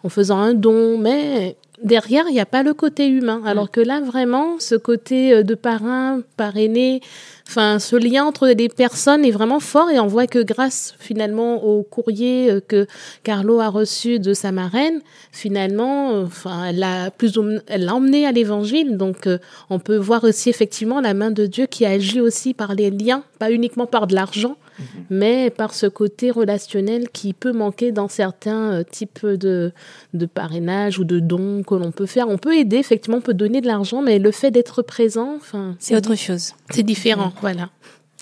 en 0.03 0.09
faisant 0.09 0.37
un 0.37 0.53
don, 0.53 0.97
mais 0.97 1.55
derrière, 1.83 2.25
il 2.27 2.33
n'y 2.33 2.39
a 2.39 2.45
pas 2.45 2.63
le 2.63 2.73
côté 2.73 3.07
humain. 3.07 3.41
Alors 3.45 3.71
que 3.71 3.81
là, 3.81 4.01
vraiment, 4.01 4.59
ce 4.59 4.75
côté 4.75 5.33
euh, 5.33 5.43
de 5.43 5.55
parrain, 5.55 6.21
parrainé, 6.35 7.01
Enfin, 7.49 7.79
ce 7.79 7.95
lien 7.95 8.25
entre 8.25 8.47
les 8.47 8.67
personnes 8.67 9.23
est 9.23 9.31
vraiment 9.31 9.61
fort 9.61 9.89
et 9.89 9.99
on 9.99 10.07
voit 10.07 10.27
que 10.27 10.39
grâce 10.43 10.95
finalement 10.99 11.63
au 11.63 11.81
courrier 11.81 12.51
euh, 12.51 12.59
que 12.59 12.87
Carlo 13.23 13.61
a 13.61 13.69
reçu 13.69 14.19
de 14.19 14.33
sa 14.33 14.51
marraine, 14.51 14.99
finalement, 15.31 16.19
enfin, 16.19 16.65
elle 16.65 16.79
l'a 16.79 17.09
plus 17.09 17.39
elle 17.67 17.85
l'a 17.85 17.95
emmené 17.95 18.25
à 18.25 18.33
l'évangile. 18.33 18.97
Donc, 18.97 19.27
euh, 19.27 19.37
on 19.69 19.79
peut 19.79 19.95
voir 19.95 20.25
aussi 20.25 20.49
effectivement 20.49 20.99
la 20.99 21.13
main 21.13 21.31
de 21.31 21.45
Dieu 21.45 21.67
qui 21.67 21.85
agit 21.85 22.19
aussi 22.19 22.53
par 22.53 22.75
les 22.75 22.89
liens, 22.89 23.23
pas 23.39 23.49
uniquement 23.49 23.85
par 23.85 24.07
de 24.07 24.15
l'argent, 24.15 24.57
mhm. 24.79 24.85
mais 25.09 25.49
par 25.49 25.73
ce 25.73 25.87
côté 25.87 26.31
relationnel 26.31 27.09
qui 27.09 27.33
peut 27.33 27.53
manquer 27.53 27.91
dans 27.91 28.07
certains 28.07 28.83
types 28.83 29.25
de, 29.25 29.71
de 30.13 30.25
parrainage 30.25 30.99
ou 30.99 31.03
de 31.03 31.19
dons 31.19 31.63
que 31.63 31.75
l'on 31.75 31.91
peut 31.91 32.05
faire. 32.05 32.27
On 32.29 32.37
peut 32.37 32.55
aider, 32.55 32.77
effectivement, 32.77 33.17
on 33.17 33.21
peut 33.21 33.33
donner 33.33 33.61
de 33.61 33.67
l'argent, 33.67 34.01
mais 34.01 34.19
le 34.19 34.31
fait 34.31 34.51
d'être 34.51 34.81
présent, 34.81 35.35
enfin, 35.35 35.75
c'est 35.79 35.95
autre 35.95 36.15
chose. 36.15 36.53
C'est 36.69 36.83
différent. 36.83 37.33
Voilà. 37.41 37.69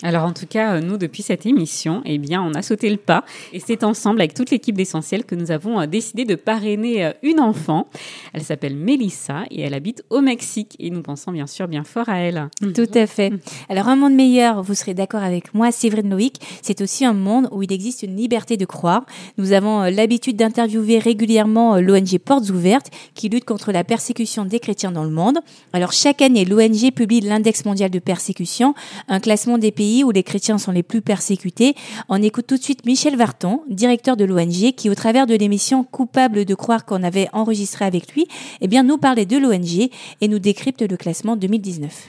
Alors 0.02 0.24
en 0.24 0.32
tout 0.32 0.46
cas, 0.46 0.74
euh, 0.74 0.80
nous, 0.80 0.98
depuis 0.98 1.22
cette 1.22 1.46
émission, 1.46 2.02
eh 2.04 2.18
bien, 2.18 2.42
on 2.42 2.52
a 2.52 2.60
sauté 2.60 2.90
le 2.90 2.98
pas 2.98 3.24
et 3.54 3.60
c'est 3.60 3.82
ensemble 3.82 4.20
avec 4.20 4.34
toute 4.34 4.50
l'équipe 4.50 4.76
d'Essentiel 4.76 5.24
que 5.24 5.34
nous 5.34 5.50
avons 5.50 5.80
euh, 5.80 5.86
décidé 5.86 6.26
de 6.26 6.34
parrainer 6.34 7.06
euh, 7.06 7.12
une 7.22 7.40
enfant. 7.40 7.88
Elle 8.34 8.42
s'appelle 8.42 8.76
Mélissa 8.76 9.44
et 9.50 9.62
elle 9.62 9.72
habite 9.72 10.04
au 10.10 10.20
Mexique 10.20 10.76
et 10.78 10.90
nous 10.90 11.00
pensons 11.00 11.32
bien 11.32 11.46
sûr 11.46 11.66
bien 11.66 11.82
fort 11.82 12.10
à 12.10 12.18
elle. 12.18 12.48
Tout 12.60 12.90
à 12.94 13.06
fait. 13.06 13.32
Alors 13.70 13.88
un 13.88 13.96
monde 13.96 14.12
meilleur, 14.12 14.62
vous 14.62 14.74
serez 14.74 14.92
d'accord 14.92 15.22
avec 15.22 15.54
moi, 15.54 15.72
Séverine 15.72 16.10
Loïc, 16.10 16.42
c'est 16.60 16.82
aussi 16.82 17.06
un 17.06 17.14
monde 17.14 17.48
où 17.50 17.62
il 17.62 17.72
existe 17.72 18.02
une 18.02 18.16
liberté 18.16 18.58
de 18.58 18.66
croire. 18.66 19.06
Nous 19.38 19.52
avons 19.52 19.84
l'habitude 19.84 20.36
d'interviewer 20.36 20.98
régulièrement 20.98 21.76
l'ONG 21.78 22.18
Portes 22.22 22.50
Ouvertes 22.50 22.90
qui 23.14 23.30
lutte 23.30 23.46
contre 23.46 23.72
la 23.72 23.82
persécution 23.82 24.44
des 24.44 24.60
chrétiens 24.60 24.92
dans 24.92 25.04
le 25.04 25.10
monde. 25.10 25.38
Alors 25.72 25.92
chaque 25.92 26.20
année, 26.20 26.44
l'ONG 26.44 26.92
publie 26.94 27.20
l'index 27.20 27.64
mondial 27.64 27.90
de 27.90 27.98
persécution, 27.98 28.74
un 29.08 29.20
classement 29.20 29.56
des 29.56 29.72
pays 29.72 29.85
où 30.04 30.10
les 30.10 30.22
chrétiens 30.22 30.58
sont 30.58 30.72
les 30.72 30.82
plus 30.82 31.02
persécutés. 31.02 31.74
On 32.08 32.22
écoute 32.22 32.46
tout 32.46 32.56
de 32.56 32.62
suite 32.62 32.86
Michel 32.86 33.16
Varton, 33.16 33.62
directeur 33.68 34.16
de 34.16 34.24
l'ONG, 34.24 34.72
qui 34.76 34.90
au 34.90 34.94
travers 34.94 35.26
de 35.26 35.34
l'émission 35.34 35.84
Coupable 35.84 36.44
de 36.44 36.54
croire 36.54 36.84
qu'on 36.84 37.02
avait 37.02 37.28
enregistré 37.32 37.84
avec 37.84 38.12
lui, 38.12 38.26
eh 38.60 38.68
bien, 38.68 38.82
nous 38.82 38.98
parlait 38.98 39.26
de 39.26 39.38
l'ONG 39.38 39.90
et 40.20 40.28
nous 40.28 40.38
décrypte 40.38 40.82
le 40.82 40.96
classement 40.96 41.36
2019. 41.36 42.08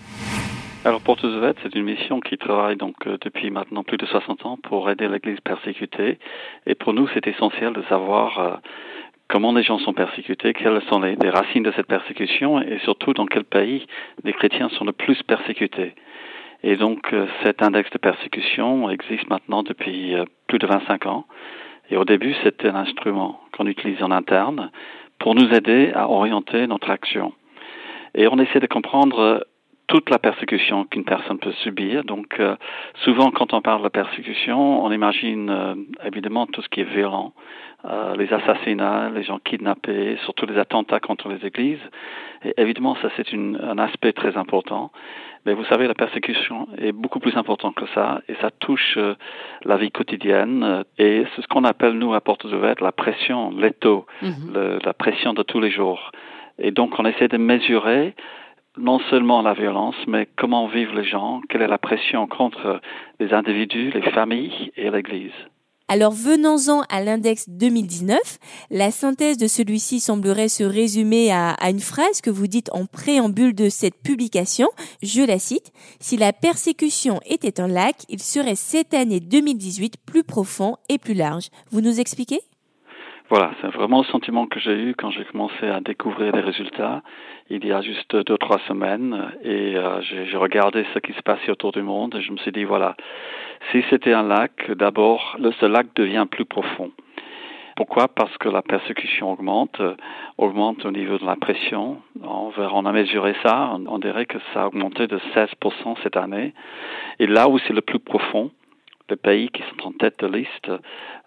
Alors 0.85 1.01
Portes 1.01 1.23
Ouvertes, 1.23 1.57
c'est 1.63 1.75
une 1.75 1.83
mission 1.83 2.21
qui 2.21 2.37
travaille 2.37 2.77
donc 2.77 2.95
euh, 3.07 3.17
depuis 3.19 3.49
maintenant 3.49 3.83
plus 3.83 3.97
de 3.97 4.05
60 4.05 4.45
ans 4.45 4.57
pour 4.63 4.89
aider 4.89 5.07
l'Église 5.09 5.39
persécutée. 5.41 6.17
Et 6.65 6.75
pour 6.75 6.93
nous, 6.93 7.09
c'est 7.13 7.27
essentiel 7.27 7.73
de 7.73 7.81
savoir 7.89 8.39
euh, 8.39 8.55
comment 9.27 9.51
les 9.51 9.63
gens 9.63 9.79
sont 9.79 9.93
persécutés, 9.93 10.53
quelles 10.53 10.81
sont 10.89 10.99
les, 11.01 11.15
racines 11.29 11.63
de 11.63 11.73
cette 11.75 11.87
persécution 11.87 12.61
et 12.61 12.79
surtout 12.83 13.13
dans 13.13 13.25
quel 13.25 13.43
pays 13.43 13.85
les 14.23 14.33
chrétiens 14.33 14.69
sont 14.69 14.85
le 14.85 14.93
plus 14.93 15.21
persécutés. 15.23 15.93
Et 16.63 16.75
donc 16.75 17.13
euh, 17.13 17.27
cet 17.43 17.61
index 17.61 17.89
de 17.91 17.97
persécution 17.97 18.89
existe 18.89 19.29
maintenant 19.29 19.63
depuis 19.63 20.15
euh, 20.15 20.25
plus 20.47 20.59
de 20.59 20.67
25 20.67 21.05
ans. 21.05 21.25
Et 21.89 21.97
au 21.97 22.05
début, 22.05 22.35
c'était 22.43 22.69
un 22.69 22.75
instrument 22.75 23.39
qu'on 23.55 23.67
utilisait 23.67 24.03
en 24.03 24.11
interne 24.11 24.71
pour 25.19 25.35
nous 25.35 25.53
aider 25.53 25.91
à 25.93 26.09
orienter 26.09 26.67
notre 26.67 26.89
action. 26.89 27.33
Et 28.15 28.27
on 28.27 28.39
essaie 28.39 28.59
de 28.59 28.67
comprendre 28.67 29.45
toute 29.87 30.09
la 30.09 30.19
persécution 30.19 30.85
qu'une 30.85 31.05
personne 31.05 31.39
peut 31.39 31.53
subir. 31.63 32.03
Donc, 32.03 32.39
souvent, 33.03 33.31
quand 33.31 33.53
on 33.53 33.61
parle 33.61 33.83
de 33.83 33.89
persécution, 33.89 34.83
on 34.83 34.91
imagine 34.91 35.85
évidemment 36.05 36.45
tout 36.45 36.61
ce 36.61 36.69
qui 36.69 36.81
est 36.81 36.91
violent, 36.95 37.33
les 38.17 38.31
assassinats, 38.33 39.09
les 39.09 39.23
gens 39.23 39.39
kidnappés, 39.39 40.17
surtout 40.25 40.45
les 40.45 40.57
attentats 40.57 40.99
contre 40.99 41.29
les 41.29 41.45
églises. 41.45 41.79
Et 42.43 42.53
évidemment, 42.57 42.95
ça 43.01 43.09
c'est 43.15 43.33
un 43.33 43.77
aspect 43.77 44.13
très 44.13 44.37
important. 44.37 44.91
Mais 45.47 45.53
vous 45.53 45.63
savez, 45.65 45.87
la 45.87 45.93
persécution 45.93 46.67
est 46.77 46.91
beaucoup 46.91 47.19
plus 47.19 47.37
importante 47.37 47.73
que 47.75 47.87
ça, 47.95 48.21
et 48.27 48.35
ça 48.41 48.51
touche 48.51 48.97
euh, 48.97 49.15
la 49.63 49.77
vie 49.77 49.91
quotidienne, 49.91 50.61
euh, 50.61 50.83
et 50.97 51.25
c'est 51.33 51.41
ce 51.41 51.47
qu'on 51.47 51.63
appelle, 51.63 51.93
nous, 51.93 52.13
à 52.13 52.19
Portes 52.19 52.43
Ouvertes, 52.43 52.81
la 52.81 52.91
pression, 52.91 53.51
l'étau, 53.51 54.05
mhm. 54.21 54.79
la 54.83 54.93
pression 54.93 55.33
de 55.33 55.43
tous 55.43 55.61
les 55.61 55.71
jours. 55.71 56.11
Et 56.59 56.71
donc, 56.71 56.99
on 56.99 57.05
essaie 57.05 57.29
de 57.29 57.37
mesurer 57.37 58.13
non 58.77 58.99
seulement 59.09 59.41
la 59.41 59.53
violence, 59.53 59.95
mais 60.07 60.27
comment 60.37 60.67
vivent 60.67 60.95
les 60.95 61.03
gens, 61.03 61.41
quelle 61.49 61.61
est 61.61 61.67
la 61.67 61.77
pression 61.77 62.27
contre 62.27 62.81
les 63.19 63.33
individus, 63.33 63.91
les 63.91 64.11
familles 64.11 64.71
et 64.75 64.89
l'Église. 64.89 65.33
Alors 65.89 66.11
venons-en 66.11 66.81
à 66.89 67.01
l'index 67.01 67.47
2019. 67.47 68.19
La 68.71 68.91
synthèse 68.91 69.37
de 69.37 69.47
celui-ci 69.47 70.01
semblerait 70.01 70.49
se 70.49 70.65
résumer 70.65 71.31
à, 71.31 71.55
une 71.69 71.79
phrase 71.79 72.19
que 72.19 72.29
vous 72.29 72.47
dites 72.47 72.69
en 72.73 72.85
préambule 72.85 73.55
de 73.55 73.69
cette 73.69 73.95
publication. 74.03 74.67
Je 75.01 75.21
la 75.21 75.39
cite. 75.39 75.71
Si 76.01 76.17
la 76.17 76.33
persécution 76.33 77.21
était 77.25 77.61
un 77.61 77.69
lac, 77.69 77.95
il 78.09 78.21
serait 78.21 78.55
cette 78.55 78.93
année 78.93 79.21
2018 79.21 79.95
plus 80.05 80.25
profond 80.25 80.75
et 80.89 80.97
plus 80.97 81.13
large. 81.13 81.47
Vous 81.71 81.79
nous 81.79 82.01
expliquez? 82.01 82.41
Voilà, 83.29 83.51
c'est 83.61 83.67
vraiment 83.67 83.99
le 83.99 84.05
sentiment 84.05 84.47
que 84.47 84.59
j'ai 84.59 84.73
eu 84.73 84.95
quand 84.95 85.11
j'ai 85.11 85.25
commencé 85.25 85.67
à 85.67 85.81
découvrir 85.81 86.33
les 86.33 86.41
résultats 86.41 87.01
il 87.49 87.65
y 87.65 87.71
a 87.71 87.81
juste 87.81 88.15
deux 88.15 88.37
trois 88.37 88.59
semaines 88.67 89.31
et 89.43 89.75
euh, 89.77 90.01
j'ai 90.01 90.37
regardé 90.37 90.85
ce 90.93 90.99
qui 90.99 91.13
se 91.13 91.21
passait 91.21 91.51
autour 91.51 91.71
du 91.71 91.81
monde 91.81 92.15
et 92.15 92.21
je 92.21 92.31
me 92.31 92.37
suis 92.37 92.51
dit 92.51 92.63
voilà, 92.63 92.95
si 93.71 93.83
c'était 93.89 94.13
un 94.13 94.23
lac, 94.23 94.71
d'abord 94.71 95.37
ce 95.59 95.65
lac 95.65 95.87
devient 95.95 96.25
plus 96.29 96.45
profond. 96.45 96.91
Pourquoi? 97.75 98.07
Parce 98.07 98.35
que 98.39 98.49
la 98.49 98.63
persécution 98.63 99.31
augmente, 99.31 99.79
augmente 100.39 100.83
au 100.83 100.91
niveau 100.91 101.19
de 101.19 101.25
la 101.25 101.35
pression. 101.35 102.01
On, 102.23 102.51
on 102.57 102.85
a 102.87 102.91
mesuré 102.91 103.35
ça, 103.43 103.77
on 103.87 103.99
dirait 103.99 104.25
que 104.25 104.39
ça 104.51 104.63
a 104.63 104.67
augmenté 104.67 105.05
de 105.05 105.19
16% 105.35 105.95
cette 106.01 106.17
année. 106.17 106.53
Et 107.19 107.27
là 107.27 107.47
où 107.47 107.59
c'est 107.59 107.73
le 107.73 107.81
plus 107.81 107.99
profond, 107.99 108.49
les 109.09 109.15
pays 109.15 109.49
qui 109.49 109.63
sont 109.63 109.87
en 109.87 109.91
tête 109.91 110.19
de 110.19 110.27
liste, 110.27 110.71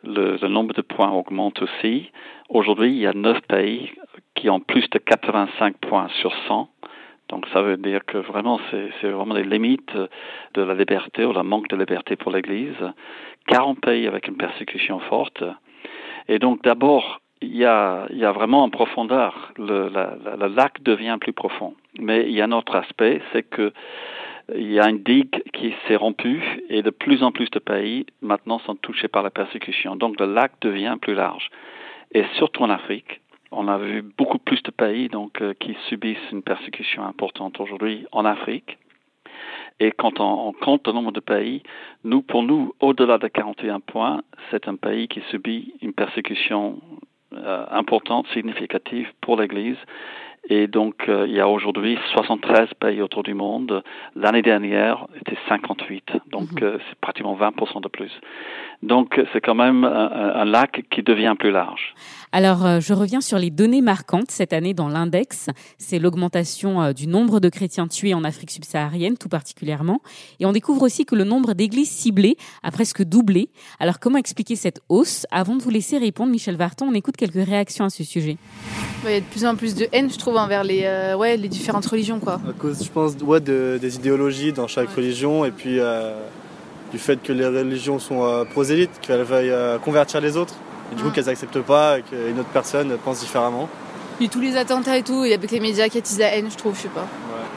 le, 0.05 0.37
nombre 0.49 0.75
de 0.75 0.83
points 0.83 1.11
augmente 1.11 1.63
aussi. 1.63 2.11
Aujourd'hui, 2.49 2.91
il 2.91 2.99
y 2.99 3.07
a 3.07 3.13
neuf 3.13 3.41
pays 3.43 3.91
qui 4.35 4.51
ont 4.51 4.61
plus 4.61 4.89
de 4.91 4.99
85 4.99 5.77
points 5.79 6.09
sur 6.21 6.33
100. 6.47 6.69
Donc 7.29 7.47
ça 7.53 7.63
veut 7.63 7.77
dire 7.77 8.05
que 8.05 8.19
vraiment, 8.19 8.61
c'est 8.71 9.09
vraiment 9.09 9.35
des 9.35 9.45
limites 9.45 9.97
de 10.55 10.63
la 10.63 10.75
liberté 10.75 11.25
ou 11.25 11.33
le 11.33 11.43
manque 11.43 11.69
de 11.69 11.77
liberté 11.77 12.17
pour 12.17 12.33
l'Église. 12.33 12.75
40 13.47 13.81
pays 13.81 14.07
avec 14.07 14.29
une 14.29 14.37
persécution 14.37 14.99
forte. 15.01 15.45
Et 16.29 16.39
donc 16.39 16.63
d'abord, 16.63 17.21
il 17.41 17.57
y, 17.57 17.65
a, 17.65 18.07
il 18.11 18.19
y 18.19 18.25
a 18.25 18.33
vraiment 18.33 18.65
en 18.65 18.69
profondeur, 18.69 19.53
le, 19.57 19.89
le 19.89 20.47
lac 20.49 20.83
devient 20.83 21.17
plus 21.21 21.33
profond. 21.33 21.75
Mais 21.99 22.25
il 22.27 22.33
y 22.33 22.43
a 22.43 22.45
un 22.45 22.53
autre 22.53 22.75
aspect, 22.77 23.23
c'est 23.33 23.43
que 23.43 23.73
il 24.54 24.73
y 24.73 24.80
a 24.80 24.88
une 24.88 25.02
digue 25.02 25.42
qui 25.52 25.75
s'est 25.87 25.97
rompue 25.97 26.42
et 26.69 26.83
de 26.83 26.90
plus 26.90 27.23
en 27.23 27.33
plus 27.33 27.50
de 27.50 27.59
pays 27.59 28.07
maintenant 28.23 28.59
sont 28.61 28.76
touchés 28.76 29.09
par 29.09 29.23
la 29.23 29.30
persécution. 29.30 29.97
Donc 29.97 30.19
le 30.21 30.26
lac 30.26 30.52
devient 30.61 30.97
plus 31.00 31.14
large. 31.14 31.50
Et 32.12 32.25
surtout 32.37 32.62
en 32.62 32.71
Afrique, 32.71 33.21
on 33.52 33.69
a 33.69 33.78
vu 33.78 34.02
beaucoup 34.02 34.38
plus 34.38 34.62
de 34.62 34.71
pays 34.71 35.09
donc 35.09 35.40
euh, 35.42 35.54
qui 35.59 35.76
subissent 35.88 36.30
une 36.33 36.42
persécution 36.42 37.04
importante 37.04 37.61
aujourd'hui 37.61 38.07
en 38.12 38.25
Afrique. 38.25 38.78
Et 39.80 39.92
quand 39.92 40.21
on, 40.21 40.52
compte 40.52 40.87
le 40.87 40.92
nombre 40.92 41.12
de 41.12 41.21
pays, 41.21 41.62
nous, 42.04 42.21
pour 42.21 42.42
nous, 42.42 42.75
au-delà 42.80 43.16
de 43.16 43.28
41 43.28 43.80
points, 43.80 44.23
c'est 44.50 44.69
un 44.69 44.76
pays 44.76 45.09
qui 45.09 45.23
subit 45.30 45.73
une 45.80 45.95
persécution 45.95 46.78
euh, 47.33 47.64
importante, 47.71 48.26
significative 48.35 49.09
pour 49.23 49.40
l'Église. 49.40 49.78
Et 50.49 50.67
donc, 50.67 50.95
euh, 51.09 51.27
il 51.29 51.35
y 51.35 51.41
a 51.41 51.49
aujourd'hui 51.49 51.99
73 52.15 52.69
pays 52.81 53.03
autour 53.03 53.23
du 53.23 53.35
monde. 53.35 53.83
L'année 54.17 54.41
dernière, 54.41 55.07
c'était 55.19 55.37
58. 55.49 56.13
Donc, 56.31 56.51
mhm. 56.53 56.63
euh, 56.63 56.79
c'est 56.89 56.99
pratiquement 56.99 57.37
20% 57.37 57.83
de 57.83 57.89
plus. 57.89 58.11
Donc, 58.83 59.21
c'est 59.33 59.43
quand 59.43 59.55
même 59.55 59.85
un, 59.85 60.45
lac 60.47 60.87
qui 60.91 61.03
devient 61.03 61.35
plus 61.39 61.51
large. 61.51 61.95
Alors, 62.33 62.65
euh, 62.65 62.81
je 62.81 62.95
reviens 62.95 63.21
sur 63.21 63.39
les 63.39 63.51
données 63.51 63.83
marquantes 63.83 64.31
cette 64.31 64.55
année 64.55 64.73
dans 64.73 64.89
l'index. 64.89 65.51
C'est 65.77 65.99
l'augmentation 65.99 66.93
du 66.93 67.07
nombre 67.07 67.41
de 67.41 67.51
chrétiens 67.51 67.87
tués 67.87 68.15
en 68.15 68.25
Afrique 68.25 68.51
subsaharienne, 68.51 69.19
tout 69.19 69.29
particulièrement. 69.29 70.01
Et 70.39 70.47
on 70.47 70.53
découvre 70.53 70.83
aussi 70.83 71.05
que 71.05 71.15
le 71.15 71.25
nombre 71.25 71.53
d'églises 71.53 71.91
ciblées 71.91 72.37
a 72.63 72.71
presque 72.71 73.03
doublé. 73.05 73.51
Alors, 73.79 74.01
comment 74.01 74.19
expliquer 74.19 74.57
cette 74.57 74.81
hausse? 74.89 75.27
Avant 75.31 75.55
de 75.55 75.63
vous 75.63 75.71
laisser 75.71 75.99
répondre, 75.99 76.33
Michel 76.33 76.57
Varton, 76.57 76.87
on 76.89 76.95
écoute 76.95 77.19
quelques 77.19 77.47
réactions 77.47 77.85
à 77.85 77.91
ce 77.91 78.05
sujet. 78.05 78.39
Il 79.05 79.11
y 79.11 79.15
a 79.15 79.21
de 79.21 79.25
plus 79.27 79.47
en 79.47 79.57
plus 79.57 79.75
de 79.75 79.87
haine, 79.93 80.11
je 80.11 80.19
trouve, 80.19 80.30
envers 80.37 80.65
les, 80.65 80.83
euh, 80.85 81.17
ouais, 81.17 81.37
les 81.37 81.49
différentes 81.49 81.87
religions. 81.87 82.21
Quoi. 82.21 82.35
À 82.49 82.53
cause, 82.59 82.83
je 82.85 82.91
pense, 82.91 83.15
ouais, 83.23 83.41
de, 83.41 83.79
des 83.81 83.97
idéologies 83.97 84.53
dans 84.53 84.67
chaque 84.67 84.91
religion 84.91 85.45
et 85.45 85.51
puis 85.51 85.79
euh, 85.79 86.13
du 86.93 86.99
fait 86.99 87.23
que 87.23 87.33
les 87.33 87.47
religions 87.47 87.99
sont 87.99 88.25
euh, 88.25 88.45
prosélytes, 88.45 89.01
qu'elles 89.01 89.23
veuillent 89.23 89.81
convertir 89.85 90.21
les 90.21 90.37
autres. 90.37 90.55
Et 90.93 90.97
du 90.97 91.03
coup, 91.03 91.11
qu'elles 91.11 91.27
n'acceptent 91.27 91.61
pas 91.61 91.99
et 91.99 92.03
qu'une 92.03 92.39
autre 92.41 92.49
personne 92.53 92.97
pense 93.05 93.21
différemment. 93.21 93.69
Puis 94.21 94.29
tous 94.29 94.41
les 94.41 94.57
attentats 94.57 94.99
et 94.99 95.03
tout, 95.03 95.25
il 95.25 95.31
y 95.31 95.33
a 95.33 95.37
avec 95.37 95.50
les 95.50 95.61
médias 95.61 95.89
qui 95.89 95.97
attisent 95.97 96.19
la 96.19 96.37
haine, 96.37 96.50
je 96.50 96.57
trouve, 96.57 96.77
je 96.77 96.83
sais 96.83 96.89
pas. 96.89 97.09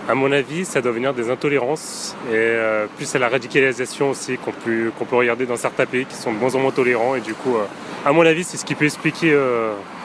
À 0.08 0.15
mon 0.15 0.32
avis, 0.32 0.63
ça 0.63 0.82
doit 0.82 0.93
venir 0.93 1.13
des 1.13 1.29
intolérances 1.29 2.15
et 2.32 2.55
plus 2.96 3.13
à 3.13 3.20
la 3.20 3.27
radicalisation 3.27 4.12
aussi 4.12 4.38
qu'on 4.38 4.53
peut, 4.53 4.91
regarder 5.12 5.46
dans 5.46 5.58
certains 5.58 5.86
pays 5.86 6.05
qui 6.05 6.15
sont 6.15 6.32
de 6.32 6.38
moins 6.38 6.55
en 6.55 6.60
moins 6.60 6.72
tolérants. 6.72 7.15
Et 7.15 7.20
du 7.20 7.34
coup, 7.34 7.58
à 8.05 8.13
mon 8.13 8.22
avis, 8.22 8.46
c'est 8.46 8.55
ce 8.55 8.63
qui 8.63 8.75
peut 8.75 8.86
expliquer 8.86 9.38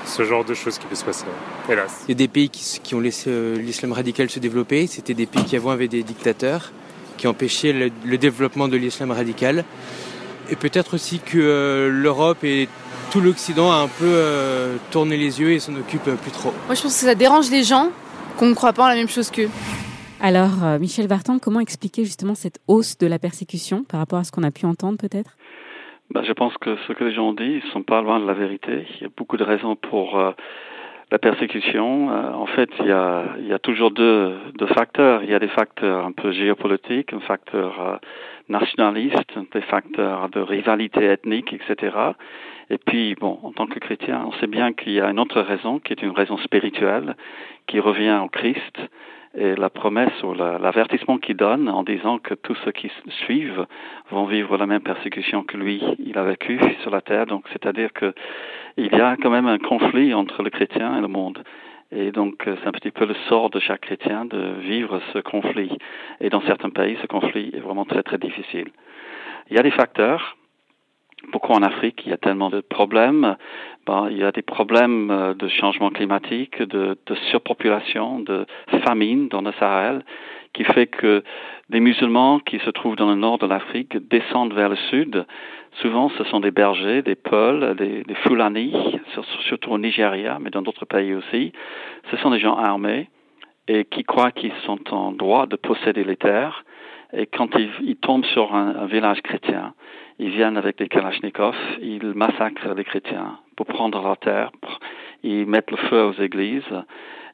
ce 0.09 0.25
genre 0.25 0.45
de 0.45 0.55
choses 0.55 0.79
qui 0.79 0.87
peut 0.87 0.97
se 0.97 1.05
passer, 1.05 1.27
hélas. 1.69 2.05
Il 2.09 2.11
y 2.11 2.13
a 2.13 2.17
des 2.17 2.29
pays 2.29 2.49
qui, 2.49 2.95
ont 2.95 3.01
laissé 3.01 3.31
euh, 3.31 3.57
l'islam 3.57 3.93
radical 3.93 4.29
se 4.29 4.41
développer. 4.41 4.87
C'était 4.87 5.15
des 5.15 5.27
pays 5.27 5.45
qui 5.45 5.55
avant 5.55 5.71
avaient 5.71 5.89
des 5.89 6.03
dictateurs 6.03 6.73
qui 7.17 7.27
empêchaient 7.27 7.73
le, 7.73 8.19
développement 8.19 8.69
de 8.69 8.77
l'islam 8.77 9.11
radical. 9.11 9.65
Et 10.51 10.57
peut-être 10.57 10.95
aussi 10.95 11.21
que 11.21 11.39
euh, 11.39 11.91
l'Europe 11.91 12.43
et 12.43 12.69
tout 13.11 13.21
l'Occident 13.21 13.71
a 13.71 13.77
un 13.77 13.89
peu 13.89 14.05
euh, 14.05 14.77
tourné 14.91 15.17
les 15.17 15.41
yeux 15.41 15.53
et 15.53 15.59
s'en 15.59 15.75
occupe 15.75 16.03
plus 16.03 16.31
trop. 16.31 16.53
Moi, 16.67 16.75
je 16.75 16.83
pense 16.83 17.01
que 17.01 17.07
ça 17.07 17.15
dérange 17.15 17.51
les 17.51 17.65
gens 17.65 17.91
qu'on 18.39 18.47
ne 18.47 18.55
croit 18.55 18.73
pas 18.73 18.85
en 18.85 18.89
la 18.89 18.95
même 18.95 19.09
chose 19.09 19.31
qu'eux. 19.31 19.51
Alors, 20.21 20.79
Michel 20.81 21.07
Vartan, 21.07 21.39
comment 21.39 21.61
expliquer 21.61 22.05
justement 22.05 22.35
cette 22.35 22.59
hausse 22.67 22.99
de 22.99 23.07
la 23.07 23.19
persécution 23.19 23.85
par 23.85 24.01
rapport 24.01 24.19
à 24.19 24.25
ce 24.25 24.33
qu'on 24.33 24.43
a 24.43 24.51
pu 24.51 24.67
entendre 24.67 24.99
peut-être? 24.99 25.37
Ben, 26.11 26.25
je 26.25 26.33
pense 26.33 26.57
que 26.57 26.77
ce 26.87 26.93
que 26.95 27.05
les 27.05 27.13
gens 27.13 27.35
disent, 27.35 27.63
ils 27.65 27.73
sont 27.73 27.83
pas 27.83 28.01
loin 28.01 28.19
de 28.19 28.27
la 28.27 28.33
vérité. 28.33 28.87
Il 28.97 29.03
y 29.03 29.05
a 29.05 29.11
beaucoup 29.15 29.37
de 29.37 29.45
raisons 29.45 29.77
pour 29.77 30.19
euh, 30.19 30.31
la 31.11 31.19
persécution. 31.19 32.11
Euh, 32.11 32.33
en 32.33 32.47
fait, 32.47 32.71
il 32.81 32.87
y 32.87 32.93
a, 32.93 33.37
il 33.39 33.47
y 33.47 33.53
a 33.53 33.59
toujours 33.59 33.91
deux, 33.91 34.35
deux, 34.59 34.67
facteurs. 34.69 35.23
Il 35.23 35.31
y 35.31 35.35
a 35.35 35.39
des 35.39 35.49
facteurs 35.49 36.07
un 36.07 36.13
peu 36.13 36.33
géopolitiques, 36.33 37.13
un 37.13 37.21
facteur 37.21 37.79
euh, 37.81 37.97
nationaliste, 38.49 39.39
des 39.53 39.61
facteurs 39.63 40.29
de 40.29 40.41
rivalité 40.41 41.05
ethnique, 41.05 41.53
etc. 41.53 41.97
Et 42.71 42.79
puis, 42.79 43.15
bon, 43.15 43.39
en 43.43 43.53
tant 43.53 43.67
que 43.67 43.79
chrétien, 43.79 44.25
on 44.27 44.33
sait 44.41 44.47
bien 44.47 44.73
qu'il 44.73 44.93
y 44.93 45.01
a 45.01 45.11
une 45.11 45.21
autre 45.21 45.41
raison, 45.41 45.79
qui 45.79 45.93
est 45.93 46.03
une 46.03 46.11
raison 46.11 46.37
spirituelle, 46.39 47.17
qui 47.67 47.81
revient 47.81 48.21
au 48.23 48.29
Christ 48.29 48.79
et 49.37 49.55
la 49.55 49.71
promesse 49.71 50.23
ou 50.23 50.35
l'avertissement 50.35 51.19
qu'il 51.19 51.37
donne 51.37 51.69
en 51.69 51.83
disant 51.83 52.19
que 52.19 52.35
tous 52.35 52.57
ceux 52.65 52.73
qui 52.73 52.91
suivent 53.25 53.67
vont 54.11 54.25
vivre 54.25 54.57
la 54.57 54.67
même 54.67 54.81
persécution 54.81 55.45
que 55.45 55.57
lui, 55.57 55.83
il 55.99 56.19
a 56.19 56.25
vécu 56.25 56.59
sur 56.83 56.91
la 56.91 57.01
terre. 57.01 57.27
Donc, 57.27 57.45
c'est-à-dire 57.53 57.93
que 57.93 58.15
il 58.77 58.95
y 58.97 59.01
a 59.01 59.17
quand 59.17 59.31
même 59.31 59.47
un 59.47 59.59
conflit 59.59 60.15
entre 60.15 60.43
le 60.43 60.51
chrétien 60.51 60.97
et 60.97 61.01
le 61.01 61.09
monde. 61.09 61.43
Et 61.91 62.13
donc, 62.13 62.43
c'est 62.45 62.67
un 62.67 62.73
petit 62.73 62.91
peu 62.91 63.07
le 63.07 63.15
sort 63.29 63.51
de 63.51 63.61
chaque 63.61 63.81
chrétien 63.81 64.27
de 64.27 64.61
vivre 64.61 65.01
ce 65.13 65.19
conflit. 65.21 65.77
Et 66.21 66.29
dans 66.29 66.43
certains 66.43 66.71
pays, 66.71 66.99
ce 67.01 67.07
conflit 67.07 67.51
est 67.55 67.61
vraiment 67.61 67.87
très, 67.87 68.03
très 68.03 68.19
difficile. 68.19 68.69
Il 69.51 69.57
y 69.57 69.59
a 69.59 69.63
des 69.63 69.71
facteurs 69.71 70.37
pourquoi 71.33 71.57
en 71.57 71.63
Afrique 71.63 72.03
il 72.05 72.11
y 72.11 72.15
a 72.15 72.17
tellement 72.17 72.51
de 72.51 72.61
problèmes 72.61 73.37
ben, 73.87 74.09
Il 74.11 74.19
y 74.19 74.25
a 74.25 74.33
des 74.33 74.43
problèmes 74.43 75.11
euh, 75.11 75.35
de 75.35 75.49
changement 75.49 75.91
climatique, 75.91 76.63
de, 76.63 76.97
de 77.07 77.15
surpopulation, 77.31 78.21
de 78.21 78.47
famine 78.85 79.29
dans 79.29 79.43
le 79.43 79.53
Sahel, 79.59 80.05
qui 80.53 80.65
fait 80.65 80.87
que 80.87 81.23
des 81.71 81.81
musulmans 81.81 82.41
qui 82.41 82.59
se 82.61 82.71
trouvent 82.71 82.97
dans 82.97 83.11
le 83.11 83.17
nord 83.17 83.39
de 83.39 83.47
l'Afrique 83.47 83.97
descendent 84.09 84.55
vers 84.55 84.69
le 84.69 84.77
sud. 84.91 85.27
Souvent, 85.83 86.09
ce 86.11 86.25
sont 86.25 86.41
des 86.41 86.51
bergers, 86.51 87.03
des 87.03 87.15
peuls, 87.15 87.77
des, 87.77 88.03
des 88.03 88.15
Fulani, 88.17 88.75
surtout 89.49 89.71
au 89.71 89.79
Nigeria, 89.79 90.39
mais 90.41 90.51
dans 90.51 90.63
d'autres 90.63 90.87
pays 90.87 91.15
aussi. 91.15 91.53
Ce 92.11 92.17
sont 92.19 92.31
des 92.31 92.41
gens 92.41 92.57
armés 92.57 93.09
et 93.69 93.85
qui 93.85 94.03
croient 94.03 94.33
qu'ils 94.33 94.53
sont 94.65 94.93
en 94.93 95.13
droit 95.13 95.47
de 95.47 95.57
posséder 95.57 96.05
les 96.05 96.17
terres. 96.17 96.65
Et 97.13 97.27
quand 97.27 97.55
ils, 97.57 97.71
ils 97.83 97.97
tombent 97.97 98.25
sur 98.25 98.55
un, 98.55 98.77
un 98.77 98.87
village 98.87 99.21
chrétien, 99.23 99.75
ils 100.19 100.31
viennent 100.31 100.57
avec 100.57 100.79
des 100.79 100.89
kalachnikovs, 100.89 101.55
ils 101.81 102.13
massacrent 102.15 102.75
les 102.75 102.85
chrétiens 102.85 103.39
pour 103.57 103.67
prendre 103.67 104.03
leur 104.03 104.17
terre, 104.19 104.51
ils 105.23 105.47
mettent 105.47 105.71
le 105.71 105.77
feu 105.77 106.05
aux 106.05 106.21
églises. 106.23 106.63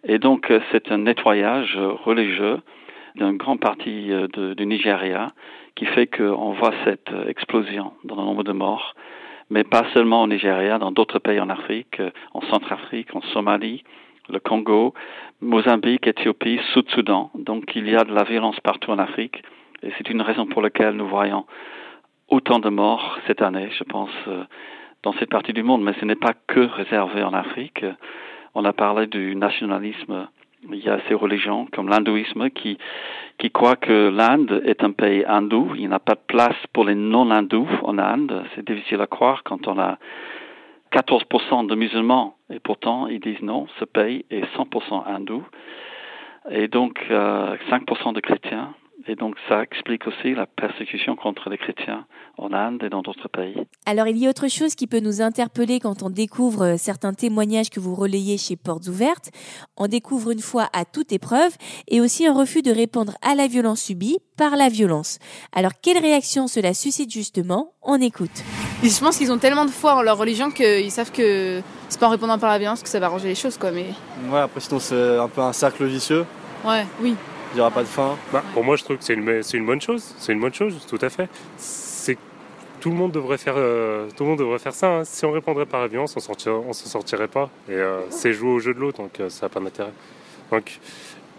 Et 0.05 0.19
donc, 0.19 0.51
euh, 0.51 0.61
c'est 0.71 0.93
un 0.93 0.99
nettoyage 0.99 1.77
religieux 1.77 2.59
d'une 3.15 3.37
grande 3.37 3.61
partie 3.61 4.13
euh, 4.13 4.27
du 4.55 4.67
Nigeria 4.67 5.29
qui 5.77 5.87
fait 5.87 6.07
qu'on 6.07 6.53
voit 6.53 6.73
cette 6.85 7.11
explosion 7.27 7.93
dans 8.05 8.17
le 8.17 8.23
nombre 8.23 8.45
de 8.45 8.53
morts, 8.53 8.95
mais 9.51 9.65
pas 9.65 9.85
seulement 9.93 10.23
au 10.23 10.27
Nigeria, 10.27 10.79
dans 10.79 10.93
d'autres 10.93 11.19
pays 11.19 11.41
en 11.41 11.51
Afrique, 11.51 12.01
en 12.33 12.41
Centrafrique, 12.43 13.15
en 13.15 13.23
Somalie, 13.33 13.85
le 14.29 14.39
Congo, 14.41 14.95
Mozambique, 15.41 16.07
Éthiopie, 16.07 16.61
Sud-Soudan. 16.73 17.31
Donc 17.35 17.75
il 17.75 17.89
y 17.89 17.97
a 17.97 18.05
de 18.05 18.15
la 18.15 18.25
violence 18.25 18.59
partout 18.61 18.91
en 18.91 18.99
Afrique 18.99 19.43
et 19.83 19.93
c'est 19.99 20.09
une 20.09 20.23
raison 20.23 20.47
pour 20.47 20.63
laquelle 20.63 20.95
nous 20.95 21.07
voyons 21.07 21.45
autant 22.29 22.59
de 22.59 22.71
morts 22.71 23.19
cette 23.27 23.43
année, 23.43 23.71
je 23.79 23.85
pense, 23.85 24.11
euh, 24.29 24.45
dans 25.03 25.13
cette 25.15 25.29
partie 25.29 25.53
du 25.53 25.63
monde. 25.63 25.83
Mais 25.83 25.95
ce 26.01 26.05
n'est 26.07 26.15
pas 26.17 26.33
que 26.47 26.61
réservé 26.61 27.23
en 27.23 27.35
Afrique. 27.35 27.85
On 28.55 28.65
a 28.65 28.73
parlé 28.73 29.07
du 29.07 29.37
nationalisme. 29.37 30.29
Il 30.73 30.85
y 30.85 30.89
a 30.89 30.99
ces 31.09 31.15
religions 31.15 31.67
comme 31.73 31.89
l'hindouisme 31.89 32.51
qui, 32.51 32.79
qui 33.39 33.51
croient 33.51 33.77
que 33.77 34.09
l'Inde 34.09 34.63
est 34.65 34.83
un 34.83 34.93
pays 34.93 35.25
hindou. 35.27 35.73
Il 35.77 35.89
n'y 35.89 35.95
a 35.95 35.99
pas 35.99 36.15
de 36.15 36.25
place 36.27 36.57
pour 36.73 36.85
les 36.85 36.95
non-hindous 36.95 37.69
en 37.83 37.99
Inde. 37.99 38.45
C'est 38.55 38.67
difficile 38.67 39.01
à 39.01 39.07
croire 39.07 39.43
quand 39.45 39.69
on 39.69 39.79
a 39.79 39.99
14% 40.93 41.67
de 41.67 41.75
musulmans. 41.75 42.37
Et 42.51 42.61
pourtant, 42.61 43.09
ils 43.09 43.21
disent 43.21 43.43
non, 43.43 43.67
ce 43.79 43.85
pays 43.85 44.25
est 44.31 44.45
100% 44.57 45.07
hindou. 45.07 45.45
Et 46.51 46.69
donc, 46.69 47.01
euh, 47.11 47.57
5% 47.71 48.13
de 48.13 48.21
chrétiens. 48.21 48.75
Et 49.07 49.17
donc 49.17 49.35
ça 49.49 49.63
explique 49.63 50.07
aussi 50.07 50.35
la 50.35 50.47
persécution 50.47 51.15
contre 51.17 51.51
les 51.51 51.59
chrétiens 51.59 52.07
en 52.39 52.53
Inde 52.53 52.83
et 52.85 52.89
dans 52.89 53.03
d'autres 53.03 53.29
pays. 53.29 53.55
Alors 53.87 54.07
il 54.07 54.17
y 54.17 54.27
a 54.27 54.31
autre 54.31 54.49
chose 54.49 54.75
qui 54.75 54.87
peut 54.87 55.01
nous 55.01 55.21
interpeller 55.21 55.79
quand 55.79 56.03
on 56.03 56.11
découvre 56.11 56.65
euh, 56.65 56.77
certains 56.79 57.13
témoignages 57.13 57.71
que 57.71 57.81
vous 57.81 57.95
relayez 57.95 58.39
chez 58.39 58.57
Portes 58.57 58.87
Ouvertes. 58.89 59.31
On 59.77 59.89
découvre 59.89 60.31
une 60.31 60.41
foi 60.41 60.69
à 60.73 60.85
toute 60.85 61.13
épreuve 61.13 61.55
et 61.89 62.01
aussi 62.01 62.27
un 62.27 62.33
refus 62.33 62.63
de 62.63 62.71
répondre 62.71 63.13
à 63.21 63.35
la 63.35 63.47
violence 63.47 63.83
subie 63.83 64.19
par 64.39 64.57
la 64.57 64.69
violence. 64.69 65.19
Alors 65.53 65.73
quelle 65.83 65.99
réaction 65.99 66.47
cela 66.47 66.73
suscite 66.73 67.11
justement? 67.11 67.73
On 67.83 68.01
écoute. 68.01 68.43
Je 68.83 69.01
pense 69.01 69.19
qu'ils 69.19 69.33
ont 69.33 69.39
tellement 69.39 69.67
de 69.67 69.71
foi 69.71 69.97
en 69.97 70.03
leur 70.03 70.17
religion 70.17 70.51
qu'ils 70.51 70.91
savent 70.91 71.13
que 71.13 71.61
c'est 71.89 72.01
pas 72.01 72.07
en 72.07 72.11
répondant 72.11 72.39
par 72.39 72.51
la 72.51 72.59
violence 72.59 72.83
que 72.83 72.89
ça 72.89 73.01
va 73.01 73.07
arranger 73.07 73.29
les 73.29 73.35
choses 73.35 73.59
quoi. 73.59 73.71
Mais 73.71 73.87
ouais 74.31 74.41
après 74.41 74.61
sinon 74.61 74.79
c'est 74.81 75.19
un 75.19 75.29
peu 75.29 75.43
un 75.43 75.53
cercle 75.53 75.85
vicieux. 75.85 76.25
Ouais, 76.65 76.87
oui 77.03 77.15
il 77.55 77.59
n'y 77.59 77.61
aura 77.61 77.71
pas 77.71 77.83
de 77.83 77.89
fin. 77.89 78.17
Bah, 78.33 78.43
pour 78.53 78.65
moi, 78.65 78.75
je 78.75 78.83
trouve 78.83 78.97
que 78.97 79.05
c'est 79.05 79.15
une, 79.15 79.43
une, 79.55 79.67
bonne 79.67 79.81
chose. 79.81 80.15
C'est 80.19 80.33
une 80.33 80.41
bonne 80.41 80.53
chose, 80.53 80.85
tout 80.89 80.99
à 81.01 81.09
fait. 81.09 81.29
C'est 81.57 82.19
tout 82.81 82.91
le 82.91 82.97
monde 82.97 83.13
devrait 83.13 83.39
faire, 83.39 83.55
euh, 83.57 84.09
tout 84.17 84.25
le 84.25 84.31
monde 84.31 84.41
devrait 84.41 84.59
faire 84.59 84.75
ça. 84.75 84.89
Hein. 84.89 85.05
Si 85.05 85.25
on 85.25 85.31
répondrait 85.31 85.65
par 85.65 85.81
la 85.81 85.87
violence, 85.87 86.15
on 86.17 86.33
ne 86.33 86.73
s'en 86.73 86.75
sortirait 86.75 87.29
pas. 87.29 87.49
Et 87.69 87.75
euh, 87.75 88.01
c'est 88.11 88.33
jouer 88.33 88.51
au 88.51 88.59
jeu 88.59 88.75
de 88.75 88.81
l'autre, 88.81 88.99
donc 88.99 89.21
euh, 89.21 89.31
ça 89.31 89.47
n'a 89.47 89.51
pas 89.51 89.61
d'intérêt. 89.61 89.93
Donc, 90.51 90.81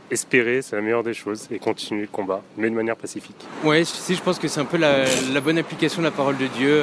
espérer, 0.09 0.61
c'est 0.61 0.77
la 0.77 0.81
meilleure 0.81 1.03
des 1.03 1.13
choses, 1.13 1.47
et 1.51 1.59
continuer 1.59 2.03
le 2.03 2.07
combat, 2.07 2.41
mais 2.57 2.69
de 2.69 2.75
manière 2.75 2.95
pacifique. 2.95 3.35
Ouais, 3.63 3.83
si 3.83 4.15
je 4.15 4.21
pense 4.21 4.39
que 4.39 4.47
c'est 4.47 4.61
un 4.61 4.65
peu 4.65 4.77
la, 4.77 5.03
la, 5.33 5.41
bonne 5.41 5.57
application 5.57 6.01
de 6.01 6.07
la 6.07 6.11
parole 6.11 6.37
de 6.37 6.47
Dieu. 6.47 6.81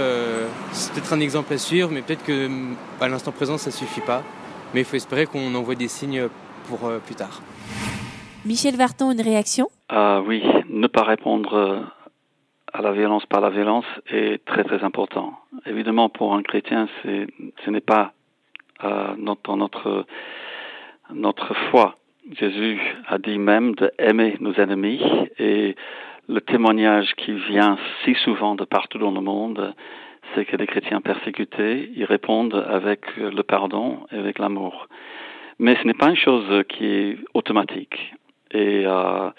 c'est 0.73 0.93
peut-être 0.93 1.13
un 1.13 1.21
exemple 1.21 1.55
à 1.55 1.59
suivre, 1.59 1.89
mais 1.91 2.03
peut-être 2.03 2.25
que 2.25 2.49
à 3.01 3.09
l'instant 3.09 3.33
présent, 3.33 3.57
ça 3.59 3.71
suffit 3.71 4.01
pas. 4.01 4.23
Mais 4.75 4.83
il 4.83 4.85
faut 4.85 4.97
espérer 4.97 5.27
qu'on 5.27 5.55
envoie 5.55 5.75
des 5.75 5.89
signes 5.89 6.29
pour 6.69 6.91
plus 7.07 7.15
tard. 7.15 7.41
Michel 8.45 8.75
Vartan, 8.75 9.13
une 9.13 9.21
réaction? 9.21 9.69
Ah 9.89 10.21
Oui, 10.27 10.43
ne 10.69 10.89
pas 10.89 11.05
répondre 11.05 11.55
euh, 11.55 11.79
à 12.73 12.83
la 12.83 12.91
violence 12.91 13.25
par 13.27 13.41
la 13.41 13.51
violence 13.51 13.85
est 14.11 14.45
très 14.45 14.65
très 14.65 14.83
important. 14.83 15.35
Évidemment, 15.65 16.09
pour 16.09 16.35
un 16.35 16.43
chrétien, 16.43 16.89
ce 17.05 17.71
n'est 17.71 17.81
pas 17.81 18.15
euh, 18.83 19.15
notre, 19.17 19.57
notre, 19.57 20.07
notre 21.15 21.55
foi. 21.71 21.95
Jésus 22.33 22.81
a 23.07 23.19
dit 23.19 23.39
même 23.39 23.77
d'aimer 23.77 24.37
nos 24.41 24.55
ennemis 24.55 25.01
et 25.39 25.77
le 26.29 26.41
témoignage 26.41 27.15
qui 27.17 27.33
vient 27.33 27.79
si 28.05 28.17
souvent 28.25 28.57
de 28.57 28.65
partout 28.65 28.99
dans 28.99 29.13
le 29.13 29.21
monde, 29.21 29.73
c'est 30.35 30.47
que 30.47 30.57
les 30.57 30.67
chrétiens 30.67 31.01
persécutés, 31.01 31.93
ils 31.95 32.05
répondent 32.05 32.65
avec 32.69 33.03
le 33.17 33.43
pardon 33.43 34.01
et 34.11 34.19
avec 34.19 34.41
l'amour. 34.41 34.89
Mais 35.61 35.77
ce 35.77 35.87
n'est 35.87 35.95
pas 35.95 36.09
une 36.09 36.17
chose 36.17 36.65
qui 36.69 36.87
est 36.87 37.19
automatique. 37.35 38.15
Et 38.53 38.85
euh, 38.87 39.31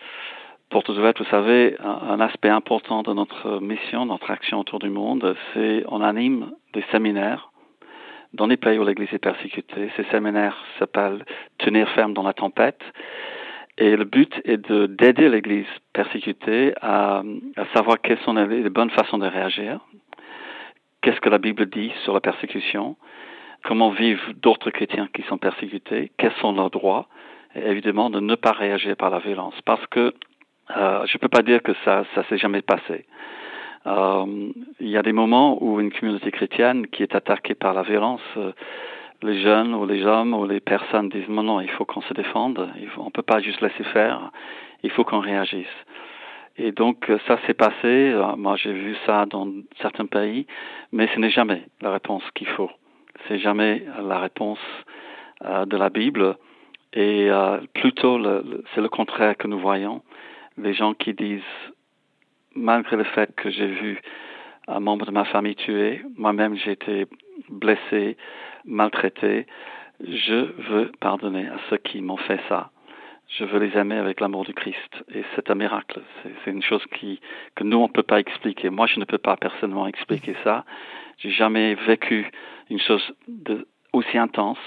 pour 0.69 0.83
tout 0.83 0.93
vous 0.93 1.25
savez, 1.29 1.77
un, 1.79 2.19
aspect 2.19 2.49
important 2.49 3.03
de 3.03 3.13
notre 3.13 3.59
mission, 3.59 4.05
notre 4.05 4.31
action 4.31 4.59
autour 4.59 4.79
du 4.79 4.89
monde, 4.89 5.35
c'est 5.53 5.83
on 5.87 6.01
anime 6.01 6.51
des 6.73 6.83
séminaires 6.91 7.51
dans 8.33 8.47
les 8.47 8.57
pays 8.57 8.79
où 8.79 8.83
l'Église 8.83 9.13
est 9.13 9.19
persécutée. 9.19 9.91
Ces 9.95 10.03
séminaires 10.05 10.57
s'appellent 10.79 11.23
Tenir 11.59 11.87
ferme 11.89 12.13
dans 12.13 12.23
la 12.23 12.33
tempête. 12.33 12.81
Et 13.77 13.95
le 13.95 14.05
but 14.05 14.33
est 14.45 14.57
de 14.57 14.85
d'aider 14.85 15.29
l'Église 15.29 15.67
persécutée 15.93 16.73
à, 16.81 17.23
savoir 17.73 17.99
quelles 18.01 18.19
sont 18.19 18.33
les, 18.33 18.69
bonnes 18.69 18.91
façons 18.91 19.17
de 19.17 19.27
réagir, 19.27 19.79
qu'est-ce 21.01 21.19
que 21.21 21.29
la 21.29 21.39
Bible 21.39 21.67
dit 21.67 21.91
sur 22.03 22.13
la 22.13 22.19
persécution, 22.19 22.95
comment 23.63 23.89
vivent 23.89 24.33
d'autres 24.41 24.69
chrétiens 24.69 25.07
qui 25.13 25.23
sont 25.23 25.39
persécutés, 25.39 26.11
quels 26.17 26.33
sont 26.41 26.53
leurs 26.53 26.69
droits, 26.69 27.07
évidemment 27.55 28.09
de 28.09 28.19
ne 28.19 28.35
pas 28.35 28.51
réagir 28.51 28.95
par 28.95 29.09
la 29.09 29.19
violence, 29.19 29.55
parce 29.65 29.85
que 29.87 30.13
euh, 30.75 31.05
je 31.05 31.17
ne 31.17 31.19
peux 31.19 31.27
pas 31.27 31.41
dire 31.41 31.61
que 31.61 31.73
ça 31.85 32.03
ça 32.15 32.23
s'est 32.25 32.37
jamais 32.37 32.61
passé. 32.61 33.05
Euh, 33.85 34.51
il 34.79 34.87
y 34.89 34.97
a 34.97 35.01
des 35.01 35.11
moments 35.11 35.61
où 35.61 35.79
une 35.79 35.91
communauté 35.91 36.31
chrétienne 36.31 36.87
qui 36.87 37.03
est 37.03 37.15
attaquée 37.15 37.53
par 37.53 37.73
la 37.73 37.83
violence, 37.83 38.21
euh, 38.37 38.53
les 39.21 39.41
jeunes 39.41 39.75
ou 39.75 39.85
les 39.85 40.05
hommes 40.05 40.33
ou 40.33 40.47
les 40.47 40.61
personnes 40.61 41.09
disent 41.09 41.27
non, 41.27 41.43
non, 41.43 41.59
il 41.59 41.69
faut 41.69 41.85
qu'on 41.85 42.01
se 42.01 42.13
défende, 42.13 42.69
on 42.97 43.05
ne 43.05 43.09
peut 43.09 43.21
pas 43.21 43.41
juste 43.41 43.61
laisser 43.61 43.83
faire, 43.85 44.31
il 44.83 44.89
faut 44.91 45.03
qu'on 45.03 45.19
réagisse. 45.19 45.75
Et 46.57 46.71
donc 46.71 47.11
ça 47.27 47.39
s'est 47.45 47.53
passé, 47.55 48.15
moi 48.37 48.55
j'ai 48.57 48.73
vu 48.73 48.95
ça 49.05 49.25
dans 49.25 49.47
certains 49.81 50.05
pays, 50.05 50.45
mais 50.91 51.09
ce 51.13 51.19
n'est 51.19 51.31
jamais 51.31 51.63
la 51.81 51.91
réponse 51.91 52.23
qu'il 52.35 52.47
faut. 52.47 52.69
C'est 53.27 53.39
jamais 53.39 53.83
la 54.01 54.19
réponse 54.19 54.59
de 55.41 55.77
la 55.77 55.89
Bible. 55.89 56.37
Et 56.95 57.29
plutôt, 57.73 58.19
c'est 58.73 58.81
le 58.81 58.89
contraire 58.89 59.35
que 59.37 59.47
nous 59.47 59.59
voyons 59.59 60.03
les 60.57 60.73
gens 60.73 60.93
qui 60.93 61.13
disent, 61.13 61.41
malgré 62.55 62.95
le 62.95 63.03
fait 63.03 63.33
que 63.35 63.49
j'ai 63.49 63.67
vu 63.67 64.01
un 64.67 64.79
membre 64.79 65.05
de 65.05 65.11
ma 65.11 65.25
famille 65.25 65.55
tué, 65.55 66.01
moi-même 66.15 66.55
j'ai 66.55 66.71
été 66.71 67.07
blessé, 67.49 68.17
maltraité, 68.65 69.47
je 69.99 70.51
veux 70.69 70.91
pardonner 70.99 71.47
à 71.47 71.57
ceux 71.69 71.77
qui 71.77 72.01
m'ont 72.01 72.17
fait 72.17 72.39
ça. 72.49 72.71
Je 73.39 73.45
veux 73.45 73.59
les 73.59 73.75
aimer 73.77 73.97
avec 73.97 74.19
l'amour 74.19 74.43
du 74.43 74.53
Christ. 74.53 75.03
Et 75.13 75.23
c'est 75.35 75.49
un 75.49 75.55
miracle. 75.55 76.01
C'est 76.23 76.51
une 76.51 76.61
chose 76.61 76.83
qui, 76.97 77.19
que 77.55 77.63
nous, 77.63 77.77
on 77.77 77.87
ne 77.87 77.91
peut 77.91 78.03
pas 78.03 78.19
expliquer. 78.19 78.69
Moi, 78.69 78.85
je 78.85 78.99
ne 78.99 79.05
peux 79.05 79.17
pas 79.17 79.37
personnellement 79.37 79.87
expliquer 79.87 80.35
ça. 80.43 80.65
J'ai 81.17 81.31
jamais 81.31 81.73
vécu 81.73 82.29
une 82.69 82.79
chose 82.79 83.13
de, 83.27 83.67
aussi 83.91 84.17
intense, 84.17 84.59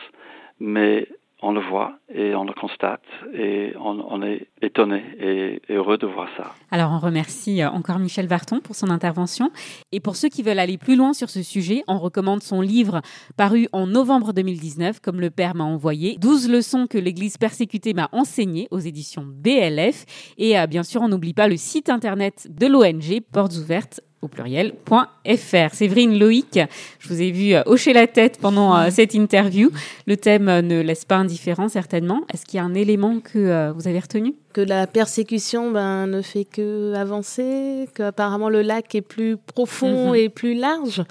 mais 0.59 1.07
on 1.47 1.53
le 1.53 1.61
voit 1.61 1.93
et 2.13 2.35
on 2.35 2.43
le 2.43 2.53
constate 2.53 3.05
et 3.33 3.73
on, 3.79 4.21
est 4.23 4.49
étonné 4.63 5.05
et, 5.21 5.63
heureux 5.73 5.97
de 5.97 6.07
voir 6.07 6.29
ça. 6.37 6.55
Alors 6.73 6.91
on 6.91 6.99
remercie 6.99 7.63
euh, 7.63 7.71
encore 7.71 8.01
Michel 8.01 8.27
Varton 8.27 8.59
pour 8.59 8.75
son 8.75 8.91
intervention. 8.91 9.53
Et 9.93 10.01
pour 10.01 10.17
ceux 10.17 10.29
qui 10.29 10.43
veulent 10.43 10.59
aller 10.59 10.77
plus 10.77 10.97
loin 10.97 11.13
sur 11.13 11.31
ce 11.31 11.43
sujet, 11.45 11.85
on 11.87 11.99
recommande 11.99 12.43
son 12.43 12.61
livre 12.61 13.01
paru 13.37 13.69
en 13.73 13.87
novembre 13.87 14.33
2019 14.33 14.99
comme 14.99 15.21
le 15.21 15.31
Père 15.31 15.55
m'a 15.55 15.65
envoyé, 15.65 16.17
12 16.21 16.51
leçons 16.51 16.89
que 16.89 16.99
l'Église 16.99 17.37
persécutée 17.37 17.95
m'a 17.95 18.09
enseignées 18.11 18.67
aux 18.73 18.81
éditions 18.81 19.25
BLF 19.25 20.05
et 20.39 20.59
euh, 20.59 20.67
bien 20.67 20.83
sûr 20.83 21.03
on 21.03 21.09
n'oublie 21.09 21.35
pas 21.35 21.47
le 21.47 21.57
site 21.57 21.91
internet 21.91 22.49
de 22.51 22.67
l'ONG 22.67 23.21
Portes 23.33 23.57
ouvertes 23.57 24.01
au 24.23 24.29
pluriel.fr. 24.29 25.75
Séverine 25.75 26.19
Loïc, 26.19 26.59
je 26.99 27.09
vous 27.09 27.21
ai 27.21 27.31
vu 27.31 27.55
euh, 27.55 27.63
hocher 27.67 27.93
la 27.93 28.07
tête 28.07 28.39
pendant 28.41 28.77
euh, 28.77 28.89
cette 28.91 29.15
interview. 29.15 29.71
Le 30.07 30.17
thème 30.17 30.49
euh, 30.49 30.63
ne 30.63 30.81
laisse 30.81 31.05
pas 31.05 31.17
indifférent, 31.17 31.69
certainement. 31.69 32.23
Est-ce 32.33 32.47
qu'il 32.47 32.57
y 32.57 32.61
a 32.61 32.65
un 32.65 32.75
élément 32.75 33.21
que 33.21 33.73
vous 33.73 33.89
avez 33.89 34.01
retenu? 34.01 34.35
Que 34.53 34.61
la 34.61 34.87
persécution 34.87 35.71
ben, 35.71 36.07
ne 36.07 36.23
fait 36.23 36.45
que 36.45 36.95
avancer, 36.95 37.89
qu'apparemment 37.95 38.49
le 38.49 38.63
lac 38.63 38.95
est 38.95 39.03
plus 39.03 39.37
profond 39.37 40.11
mhm. 40.11 40.15
et 40.17 40.29
plus 40.29 40.55
large. 40.55 41.05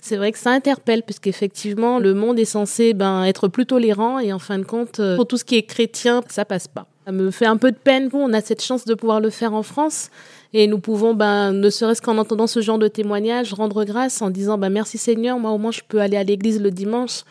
C'est 0.00 0.16
vrai 0.16 0.32
que 0.32 0.38
ça 0.38 0.50
interpelle, 0.50 1.02
puisqu'effectivement, 1.02 1.98
le 1.98 2.14
monde 2.14 2.38
est 2.38 2.44
censé 2.44 2.94
ben, 2.94 3.24
être 3.24 3.48
plus 3.48 3.66
tolérant, 3.66 4.18
et 4.18 4.32
en 4.32 4.38
fin 4.38 4.58
de 4.58 4.64
compte, 4.64 5.00
pour 5.16 5.26
tout 5.26 5.36
ce 5.36 5.44
qui 5.44 5.56
est 5.56 5.64
chrétien, 5.64 6.22
ça 6.28 6.44
passe 6.44 6.68
pas. 6.68 6.86
Ça 7.06 7.12
me 7.12 7.30
fait 7.30 7.46
un 7.46 7.56
peu 7.56 7.70
de 7.70 7.76
peine. 7.76 8.08
Bon, 8.08 8.28
on 8.28 8.32
a 8.32 8.40
cette 8.40 8.60
chance 8.60 8.84
de 8.84 8.94
pouvoir 8.94 9.20
le 9.20 9.30
faire 9.30 9.54
en 9.54 9.62
France. 9.62 10.10
Et 10.52 10.66
nous 10.66 10.80
pouvons, 10.80 11.14
ben, 11.14 11.52
ne 11.52 11.70
serait-ce 11.70 12.02
qu'en 12.02 12.18
entendant 12.18 12.48
ce 12.48 12.60
genre 12.60 12.78
de 12.78 12.88
témoignage, 12.88 13.52
rendre 13.52 13.84
grâce 13.84 14.22
en 14.22 14.30
disant 14.30 14.58
ben, 14.58 14.70
merci 14.70 14.98
Seigneur, 14.98 15.38
moi 15.38 15.50
au 15.50 15.58
moins 15.58 15.70
je 15.70 15.82
peux 15.86 16.00
aller 16.00 16.16
à 16.16 16.24
l'église 16.24 16.60
le 16.60 16.70
dimanche, 16.70 17.22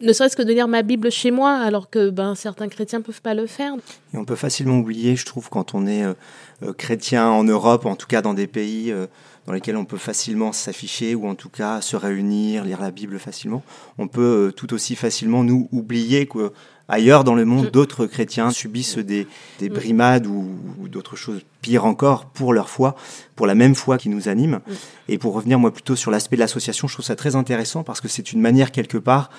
ne 0.00 0.12
serait-ce 0.12 0.36
que 0.36 0.42
de 0.42 0.52
lire 0.52 0.66
ma 0.66 0.82
Bible 0.82 1.10
chez 1.10 1.30
moi, 1.30 1.52
alors 1.52 1.88
que 1.88 2.10
ben, 2.10 2.34
certains 2.34 2.68
chrétiens 2.68 2.98
ne 2.98 3.04
peuvent 3.04 3.22
pas 3.22 3.34
le 3.34 3.46
faire. 3.46 3.74
Et 4.12 4.16
on 4.16 4.24
peut 4.24 4.34
facilement 4.34 4.78
oublier, 4.78 5.14
je 5.16 5.24
trouve, 5.24 5.50
quand 5.50 5.74
on 5.74 5.86
est 5.86 6.04
euh, 6.04 6.14
euh, 6.62 6.72
chrétien 6.72 7.28
en 7.28 7.44
Europe, 7.44 7.86
en 7.86 7.96
tout 7.96 8.06
cas 8.06 8.22
dans 8.22 8.34
des 8.34 8.46
pays 8.46 8.90
euh, 8.90 9.06
dans 9.46 9.52
lesquels 9.52 9.76
on 9.76 9.84
peut 9.84 9.98
facilement 9.98 10.52
s'afficher 10.52 11.14
ou 11.14 11.28
en 11.28 11.34
tout 11.34 11.50
cas 11.50 11.80
se 11.80 11.96
réunir, 11.96 12.64
lire 12.64 12.80
la 12.80 12.90
Bible 12.90 13.18
facilement, 13.18 13.62
on 13.98 14.08
peut 14.08 14.52
tout 14.56 14.72
aussi 14.74 14.96
facilement 14.96 15.44
nous 15.44 15.68
oublier 15.70 16.26
que 16.26 16.52
ailleurs 16.88 17.24
dans 17.24 17.34
le 17.34 17.44
monde, 17.44 17.66
mm. 17.66 17.70
d'autres 17.70 18.06
chrétiens 18.06 18.50
subissent 18.50 18.98
des, 18.98 19.26
des 19.58 19.70
mm. 19.70 19.72
brimades 19.72 20.26
ou, 20.26 20.46
d'autres 20.88 21.16
choses 21.16 21.40
pires 21.60 21.86
encore 21.86 22.26
pour 22.26 22.52
leur 22.52 22.68
foi, 22.68 22.94
pour 23.34 23.46
la 23.46 23.54
même 23.54 23.74
foi 23.74 23.98
qui 23.98 24.08
nous 24.08 24.28
anime. 24.28 24.60
Mm. 24.66 24.72
Et 25.08 25.18
pour 25.18 25.34
revenir 25.34 25.58
moi 25.58 25.72
plutôt 25.72 25.96
sur 25.96 26.10
l'aspect 26.10 26.36
de 26.36 26.40
l'association, 26.40 26.86
je 26.88 26.94
trouve 26.94 27.04
ça 27.04 27.16
très 27.16 27.36
intéressant 27.36 27.82
parce 27.82 28.00
que 28.00 28.08
c'est 28.08 28.32
une 28.32 28.40
manière 28.40 28.70
quelque 28.70 28.98
part 28.98 29.30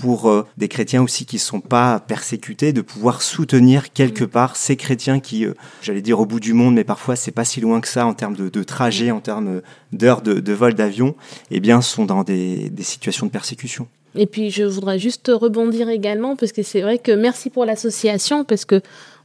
pour 0.00 0.30
euh, 0.30 0.46
des 0.56 0.68
chrétiens 0.68 1.02
aussi 1.02 1.26
qui 1.26 1.36
ne 1.36 1.40
sont 1.40 1.60
pas 1.60 2.00
persécutés, 2.00 2.72
de 2.72 2.80
pouvoir 2.80 3.20
soutenir 3.20 3.92
quelque 3.92 4.24
part 4.24 4.56
ces 4.56 4.76
chrétiens 4.76 5.20
qui, 5.20 5.44
euh, 5.44 5.52
j'allais 5.82 6.00
dire 6.00 6.18
au 6.20 6.26
bout 6.26 6.40
du 6.40 6.54
monde, 6.54 6.74
mais 6.74 6.84
parfois 6.84 7.16
c'est 7.16 7.30
pas 7.30 7.44
si 7.44 7.60
loin 7.60 7.80
que 7.80 7.88
ça 7.88 8.06
en 8.06 8.14
termes 8.14 8.34
de, 8.34 8.48
de 8.48 8.62
trajet, 8.62 9.10
en 9.10 9.20
termes 9.20 9.60
d'heures 9.92 10.22
de, 10.22 10.40
de, 10.40 10.52
vol 10.52 10.74
d'avion, 10.74 11.14
eh 11.50 11.60
bien 11.60 11.82
sont 11.82 12.06
dans 12.06 12.24
des, 12.24 12.70
des 12.70 12.82
situations 12.82 13.26
de 13.26 13.30
persécution. 13.30 13.88
Et 14.14 14.26
puis 14.26 14.50
je 14.50 14.64
voudrais 14.64 14.98
juste 14.98 15.30
rebondir 15.32 15.88
également 15.88 16.34
parce 16.34 16.52
que 16.52 16.62
c'est 16.62 16.80
vrai 16.80 16.98
que 16.98 17.12
merci 17.12 17.50
pour 17.50 17.64
l'association 17.64 18.44
parce 18.44 18.64
que 18.64 18.80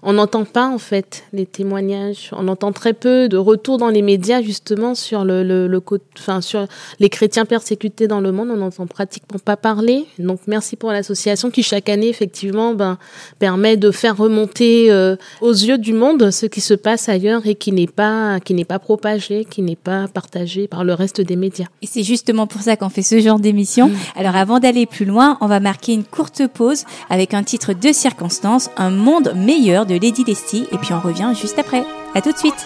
on 0.05 0.13
n'entend 0.13 0.45
pas 0.45 0.67
en 0.67 0.77
fait 0.77 1.23
les 1.33 1.47
témoignages, 1.47 2.29
on 2.31 2.47
entend 2.47 2.71
très 2.71 2.93
peu 2.93 3.27
de 3.27 3.37
retours 3.37 3.79
dans 3.79 3.89
les 3.89 4.03
médias 4.03 4.41
justement 4.43 4.93
sur 4.93 5.25
le, 5.25 5.43
le, 5.43 5.67
le 5.67 5.81
enfin 6.19 6.41
sur 6.41 6.67
les 6.99 7.09
chrétiens 7.09 7.45
persécutés 7.45 8.07
dans 8.07 8.21
le 8.21 8.31
monde, 8.31 8.49
on 8.51 8.57
n'entend 8.57 8.85
pratiquement 8.85 9.39
pas 9.43 9.57
parler. 9.57 10.05
Donc 10.19 10.41
merci 10.45 10.75
pour 10.75 10.91
l'association 10.91 11.49
qui 11.49 11.63
chaque 11.63 11.89
année 11.89 12.07
effectivement 12.07 12.75
ben, 12.75 12.99
permet 13.39 13.77
de 13.77 13.89
faire 13.89 14.15
remonter 14.15 14.91
euh, 14.91 15.15
aux 15.41 15.53
yeux 15.53 15.79
du 15.79 15.93
monde 15.93 16.29
ce 16.29 16.45
qui 16.45 16.61
se 16.61 16.75
passe 16.75 17.09
ailleurs 17.09 17.47
et 17.47 17.55
qui 17.55 17.71
n'est 17.71 17.87
pas 17.87 18.39
qui 18.39 18.53
n'est 18.53 18.63
pas 18.63 18.79
propagé, 18.79 19.43
qui 19.43 19.63
n'est 19.63 19.75
pas 19.75 20.07
partagé 20.07 20.67
par 20.67 20.83
le 20.83 20.93
reste 20.93 21.19
des 21.19 21.35
médias. 21.35 21.65
Et 21.81 21.87
c'est 21.87 22.03
justement 22.03 22.45
pour 22.45 22.61
ça 22.61 22.77
qu'on 22.77 22.89
fait 22.89 23.01
ce 23.01 23.19
genre 23.19 23.39
d'émission. 23.39 23.89
Mmh. 23.89 23.95
Alors 24.15 24.35
avant 24.35 24.59
d'aller 24.59 24.85
plus 24.85 25.05
loin, 25.05 25.39
on 25.41 25.47
va 25.47 25.59
marquer 25.59 25.93
une 25.93 26.03
courte 26.03 26.47
pause 26.47 26.83
avec 27.09 27.33
un 27.33 27.41
titre 27.41 27.73
de 27.73 27.91
circonstance, 27.91 28.69
un 28.77 28.91
monde 28.91 29.33
meilleur 29.35 29.87
de 29.87 29.94
Lady 29.97 30.23
Lesty 30.23 30.67
et 30.71 30.77
puis 30.77 30.93
on 30.93 30.99
revient 30.99 31.33
juste 31.39 31.59
après. 31.59 31.83
À 32.13 32.21
tout 32.21 32.31
de 32.31 32.37
suite. 32.37 32.65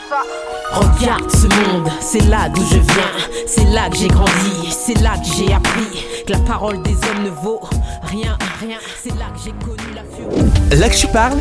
Regarde 0.72 1.30
ce 1.32 1.48
monde, 1.48 1.89
c'est 2.00 2.24
là 2.28 2.48
d'où 2.50 2.62
je 2.62 2.78
viens, 2.78 3.48
c'est 3.48 3.65
là 3.65 3.89
que 3.89 3.98
j'ai 3.98 4.08
grandi, 4.08 4.70
c'est 4.70 5.02
là 5.02 5.15
que 5.18 5.26
j'ai 5.26 5.52
appris 5.52 6.06
que 6.28 6.32
la 6.32 6.38
parole 6.39 6.82
des 6.84 6.94
hommes 6.94 7.24
ne 7.24 7.32
vaut 7.32 7.60
rien, 8.04 8.38
rien, 8.60 8.78
c'est 9.02 9.18
là 9.18 9.26
que 9.34 9.39
j'ai 9.44 9.52
connu 9.65 9.94
la 9.96 10.04
furie. 10.04 10.80
Là 10.80 10.89
que 10.89 10.96
je 10.96 11.08
parle, 11.08 11.39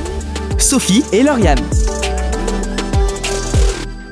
Sophie 0.59 1.05
et 1.13 1.23
Lauriane. 1.23 1.59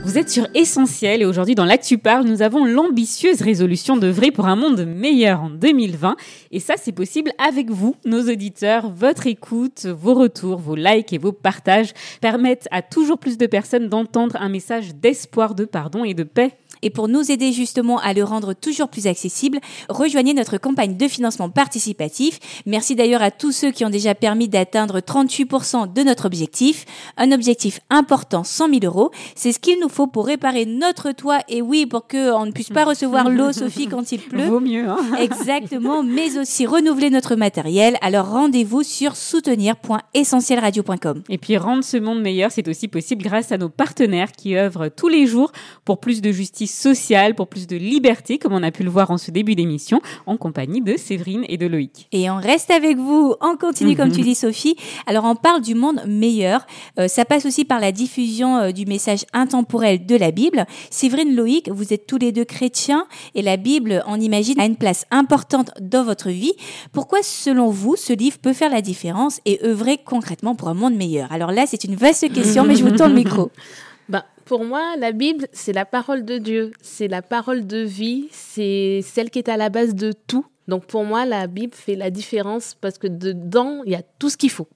Vous 0.07 0.19
êtes 0.19 0.31
sur 0.31 0.47
Essentiel 0.55 1.21
et 1.21 1.25
aujourd'hui 1.25 1.57
dans 1.57 1.65
l'Actu 1.65 1.99
Parle, 1.99 2.27
nous 2.27 2.41
avons 2.41 2.65
l'ambitieuse 2.65 3.43
résolution 3.43 3.97
d'œuvrer 3.97 4.31
pour 4.31 4.47
un 4.47 4.55
monde 4.55 4.87
meilleur 4.87 5.43
en 5.43 5.51
2020. 5.51 6.15
Et 6.53 6.61
ça, 6.61 6.75
c'est 6.77 6.93
possible 6.93 7.33
avec 7.45 7.71
vous, 7.71 7.97
nos 8.05 8.31
auditeurs. 8.31 8.89
Votre 8.89 9.27
écoute, 9.27 9.87
vos 9.87 10.15
retours, 10.15 10.59
vos 10.59 10.77
likes 10.77 11.13
et 11.13 11.19
vos 11.19 11.33
partages 11.33 11.93
permettent 12.21 12.69
à 12.71 12.83
toujours 12.83 13.19
plus 13.19 13.37
de 13.37 13.47
personnes 13.47 13.89
d'entendre 13.89 14.37
un 14.39 14.49
message 14.49 14.95
d'espoir, 14.95 15.57
de 15.57 15.65
pardon 15.65 16.05
et 16.05 16.15
de 16.15 16.23
paix 16.23 16.53
et 16.83 16.91
pour 16.91 17.09
nous 17.09 17.31
aider 17.31 17.53
justement 17.53 17.99
à 17.99 18.13
le 18.13 18.25
rendre 18.25 18.55
toujours 18.55 18.89
plus 18.89 19.07
accessible, 19.07 19.61
rejoignez 19.89 20.35
notre 20.35 20.59
campagne 20.59 20.97
de 20.97 21.09
financement 21.09 21.51
participatif. 21.51 22.39
Merci 22.67 22.95
d'ailleurs 22.95 23.23
à 23.23 23.31
tous 23.31 23.53
ceux 23.53 23.71
qui 23.71 23.85
ont 23.85 23.91
déjà 23.91 24.15
permis 24.15 24.49
d'atteindre 24.49 25.01
38% 25.01 25.93
de 25.93 26.03
notre 26.03 26.27
objectif. 26.27 26.85
Un 27.17 27.33
objectif 27.33 27.81
important, 27.91 28.45
100 28.45 28.69
000 28.69 28.81
euros. 28.85 29.11
C'est 29.35 29.53
ce 29.53 29.59
qu'il 29.59 29.81
nous 29.81 29.89
faut 29.89 30.07
pour 30.07 30.27
réparer 30.27 30.67
notre 30.67 31.13
toit. 31.13 31.41
Et 31.49 31.63
oui, 31.63 31.87
pour 31.87 32.07
qu'on 32.07 32.47
ne 32.47 32.53
puisse 32.53 32.71
pas 32.71 32.85
recevoir 32.85 33.31
l'eau, 33.31 33.53
Sophie, 33.53 33.87
quand 33.87 34.13
il 34.13 34.21
pleut. 34.21 34.47
Vaut 34.47 34.61
mieux. 34.61 34.89
Hein 34.89 34.99
Exactement. 35.19 36.03
Mais 36.03 36.39
aussi 36.39 36.67
renouveler 36.67 37.11
notre 37.11 37.37
matériel. 37.37 37.97
Alors 38.01 38.31
rendez-vous 38.31 38.83
sur 38.83 39.17
soutenir.essentielradio.com. 39.17 41.23
Et 41.29 41.39
puis 41.39 41.57
rendre 41.57 41.85
ce 41.85 41.97
monde 41.97 42.21
meilleur, 42.21 42.53
c'est 42.53 42.69
aussi 42.69 42.89
possible 42.89 43.23
grâce 43.23 43.53
à 43.53 43.59
nos 43.59 43.69
partenaires 43.69 44.33
qui 44.33 44.57
œuvrent 44.57 44.89
tous 44.89 45.09
les 45.09 45.27
jours 45.27 45.53
pour 45.85 46.01
plus 46.01 46.21
de 46.21 46.33
justice 46.33 46.66
aussi 46.67 46.87
sociale, 46.97 47.35
pour 47.35 47.49
plus 47.49 47.67
de 47.67 47.77
liberté, 47.77 48.39
comme 48.39 48.53
on 48.53 48.63
a 48.63 48.71
pu 48.71 48.83
le 48.83 48.91
voir 48.91 49.11
en 49.11 49.19
ce 49.19 49.31
début 49.31 49.55
d'émission, 49.55 50.01
en 50.27 50.37
compagnie 50.37 50.81
de 50.81 50.97
Séverine 50.97 51.45
et 51.49 51.57
de 51.57 51.67
Loïc. 51.67 52.09
Et 52.13 52.31
on 52.31 52.37
reste 52.37 52.71
avec 52.71 52.97
vous, 52.97 53.35
on 53.41 53.57
continue 53.57 53.97
comme 53.97 54.11
tu 54.11 54.23
dis 54.23 54.35
Sophie. 54.35 54.77
Alors 55.07 55.25
on 55.25 55.35
parle 55.35 55.63
du 55.63 55.75
monde 55.75 56.01
meilleur, 56.07 56.67
euh, 56.99 57.09
ça 57.09 57.25
passe 57.25 57.47
aussi 57.47 57.65
par 57.65 57.81
la 57.81 57.93
diffusion 57.93 58.57
euh, 58.57 58.73
du 58.73 58.87
message 58.87 59.25
intemporel 59.33 60.07
de 60.07 60.17
la 60.17 60.31
Bible. 60.31 60.67
Séverine, 60.91 61.35
Loïc, 61.35 61.69
vous 61.71 61.93
êtes 61.93 62.07
tous 62.07 62.19
les 62.19 62.33
deux 62.33 62.45
chrétiens 62.45 63.07
et 63.35 63.43
la 63.43 63.57
Bible, 63.57 64.03
on 64.07 64.21
imagine, 64.21 64.59
a 64.61 64.65
une 64.65 64.77
place 64.77 65.05
importante 65.11 65.71
dans 65.81 66.05
votre 66.05 66.31
vie. 66.31 66.55
Pourquoi, 66.93 67.19
selon 67.23 67.71
vous, 67.71 67.97
ce 67.97 68.13
livre 68.13 68.39
peut 68.39 68.53
faire 68.53 68.71
la 68.71 68.81
différence 68.81 69.41
et 69.45 69.61
œuvrer 69.65 69.99
concrètement 70.05 70.55
pour 70.55 70.69
un 70.69 70.75
monde 70.75 70.95
meilleur? 70.95 71.31
Alors 71.33 71.53
là, 71.53 71.65
c'est 71.67 71.85
une 71.85 71.97
vaste 71.97 72.33
question, 72.33 72.65
mais 72.65 72.77
je 72.77 72.85
vous 72.85 72.97
tourne 72.97 73.11
le 73.11 73.17
micro. 73.17 73.51
Bah, 74.09 74.25
pour 74.47 74.65
moi, 74.65 74.97
la 74.97 75.11
Bible, 75.13 75.49
c'est 75.53 75.73
la 75.73 75.85
parole 75.85 76.25
de 76.25 76.39
Dieu, 76.39 76.71
c'est 76.81 77.09
la 77.09 77.21
parole 77.21 77.67
de 77.67 77.79
vie, 77.79 78.29
c'est 78.31 79.01
celle 79.03 79.29
qui 79.29 79.41
est 79.41 79.49
à 79.49 79.57
la 79.57 79.69
base 79.71 79.95
de 79.95 80.13
tout. 80.13 80.47
Donc 80.69 80.87
pour 80.87 81.05
moi, 81.05 81.25
la 81.27 81.47
Bible 81.47 81.75
fait 81.75 81.95
la 81.95 82.11
différence 82.11 82.77
parce 82.81 82.99
que 82.99 83.07
dedans, 83.07 83.83
il 83.85 83.93
y 83.93 83.95
a 83.95 84.03
tout 84.19 84.31
ce 84.31 84.37
qu'il 84.37 84.51
faut. 84.51 84.69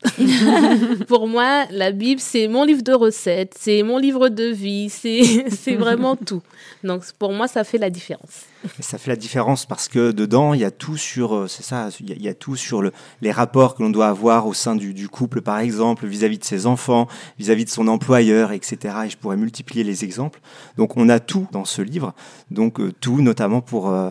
pour 1.09 1.27
moi, 1.27 1.65
la 1.71 1.91
Bible, 1.91 2.21
c'est 2.21 2.47
mon 2.47 2.65
livre 2.65 2.83
de 2.83 2.93
recettes, 2.93 3.55
c'est 3.59 3.83
mon 3.83 3.99
livre 3.99 4.29
de 4.29 4.45
vie, 4.45 4.89
c'est 4.89 5.77
vraiment 5.77 6.15
tout. 6.15 6.43
Donc 6.85 7.05
pour 7.19 7.33
moi, 7.33 7.49
ça 7.49 7.65
fait 7.65 7.79
la 7.79 7.91
différence. 7.91 8.45
ça 8.79 8.99
fait 8.99 9.11
la 9.11 9.17
différence 9.17 9.67
parce 9.67 9.89
que 9.89 10.13
dedans, 10.13 10.55
il 10.55 10.61
y 10.61 10.65
a 10.65 10.71
tout 10.71 10.97
sur, 10.97 11.35
euh, 11.35 11.49
c'est 11.49 11.65
ça, 11.65 11.89
il 12.01 12.23
y, 12.23 12.29
a, 12.29 12.35
tout 12.35 12.57
sur 12.57 12.83
le, 12.83 12.93
les 13.21 13.33
rapports 13.33 13.75
que 13.75 13.83
l'on 13.83 13.91
doit 13.91 14.09
avoir 14.09 14.47
au 14.47 14.55
sein 14.55 14.77
du, 14.77 14.95
du 14.95 15.09
couple, 15.09 15.41
par 15.41 15.59
exemple, 15.59 16.07
vis-à-vis 16.07 16.39
de 16.39 16.45
ses 16.45 16.67
enfants, 16.67 17.09
vis-à-vis 17.39 17.65
de 17.65 17.71
son 17.71 17.89
employeur, 17.89 18.53
etc. 18.53 18.95
Et 19.07 19.11
je 19.11 19.17
pourrais 19.17 19.37
multiplier 19.37 19.83
les 19.83 20.05
exemples. 20.05 20.41
Donc 20.77 20.97
on 20.97 21.09
a 21.09 21.19
tout 21.19 21.49
dans 21.53 21.65
ce 21.65 21.83
livre, 21.83 22.15
donc 22.51 22.81
euh, 22.81 22.93
tout 23.01 23.21
notamment 23.21 23.61
pour 23.61 23.91
euh, 23.91 24.11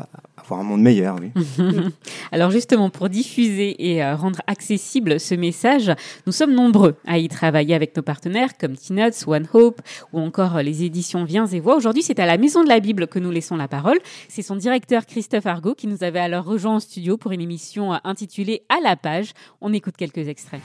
un 0.57 0.63
monde 0.63 0.81
meilleur, 0.81 1.17
oui. 1.19 1.31
Alors 2.31 2.49
justement, 2.51 2.89
pour 2.89 3.09
diffuser 3.09 3.75
et 3.91 4.03
euh, 4.03 4.15
rendre 4.15 4.39
accessible 4.47 5.19
ce 5.19 5.35
message, 5.35 5.91
nous 6.25 6.31
sommes 6.31 6.53
nombreux 6.53 6.95
à 7.05 7.17
y 7.17 7.27
travailler 7.27 7.75
avec 7.75 7.95
nos 7.95 8.01
partenaires 8.01 8.57
comme 8.57 8.75
T-Nuts, 8.75 9.27
One 9.27 9.47
Hope 9.53 9.81
ou 10.13 10.19
encore 10.19 10.57
euh, 10.57 10.61
les 10.61 10.83
éditions 10.83 11.23
Viens 11.23 11.45
et 11.47 11.59
Voix. 11.59 11.75
Aujourd'hui, 11.75 12.03
c'est 12.03 12.19
à 12.19 12.25
la 12.25 12.37
Maison 12.37 12.63
de 12.63 12.69
la 12.69 12.79
Bible 12.79 13.07
que 13.07 13.19
nous 13.19 13.31
laissons 13.31 13.55
la 13.55 13.67
parole. 13.67 13.99
C'est 14.27 14.41
son 14.41 14.55
directeur 14.55 15.05
Christophe 15.05 15.45
Argot 15.45 15.75
qui 15.75 15.87
nous 15.87 16.03
avait 16.03 16.19
alors 16.19 16.45
rejoint 16.45 16.75
en 16.75 16.79
studio 16.79 17.17
pour 17.17 17.31
une 17.31 17.41
émission 17.41 17.93
euh, 17.93 17.97
intitulée 18.03 18.63
À 18.69 18.81
la 18.81 18.95
page. 18.95 19.33
On 19.61 19.73
écoute 19.73 19.95
quelques 19.97 20.27
extraits. 20.27 20.61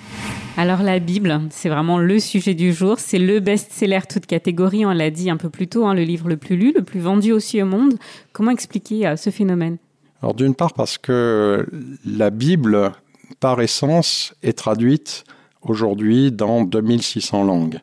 Alors 0.56 0.82
la 0.82 1.00
Bible, 1.00 1.40
c'est 1.50 1.68
vraiment 1.68 1.98
le 1.98 2.20
sujet 2.20 2.54
du 2.54 2.72
jour. 2.72 3.00
C'est 3.00 3.18
le 3.18 3.40
best-seller 3.40 4.00
toute 4.08 4.26
catégorie, 4.26 4.86
on 4.86 4.92
l'a 4.92 5.10
dit 5.10 5.28
un 5.28 5.36
peu 5.36 5.50
plus 5.50 5.66
tôt, 5.66 5.84
hein, 5.84 5.94
le 5.94 6.02
livre 6.02 6.28
le 6.28 6.36
plus 6.36 6.56
lu, 6.56 6.72
le 6.74 6.82
plus 6.82 7.00
vendu 7.00 7.32
aussi 7.32 7.60
au 7.60 7.66
monde. 7.66 7.94
Comment 8.34 8.50
expliquer 8.50 9.14
ce 9.16 9.30
phénomène? 9.30 9.78
Alors 10.20 10.34
d'une 10.34 10.54
part 10.54 10.74
parce 10.74 10.98
que 10.98 11.66
la 12.04 12.30
Bible, 12.30 12.92
par 13.38 13.60
essence, 13.62 14.34
est 14.42 14.58
traduite 14.58 15.24
aujourd'hui 15.62 16.32
dans 16.32 16.64
2600 16.64 17.44
langues. 17.44 17.78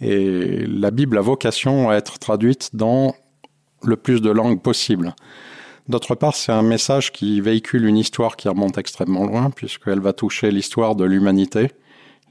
Et 0.00 0.64
la 0.66 0.90
Bible 0.90 1.18
a 1.18 1.20
vocation 1.20 1.90
à 1.90 1.94
être 1.96 2.18
traduite 2.18 2.70
dans 2.74 3.14
le 3.82 3.96
plus 3.96 4.22
de 4.22 4.30
langues 4.30 4.62
possible. 4.62 5.14
D'autre 5.86 6.14
part, 6.14 6.34
c'est 6.34 6.52
un 6.52 6.62
message 6.62 7.12
qui 7.12 7.42
véhicule 7.42 7.84
une 7.84 7.98
histoire 7.98 8.36
qui 8.36 8.48
remonte 8.48 8.78
extrêmement 8.78 9.26
loin, 9.26 9.50
puisqu'elle 9.50 10.00
va 10.00 10.14
toucher 10.14 10.50
l'histoire 10.50 10.96
de 10.96 11.04
l'humanité, 11.04 11.72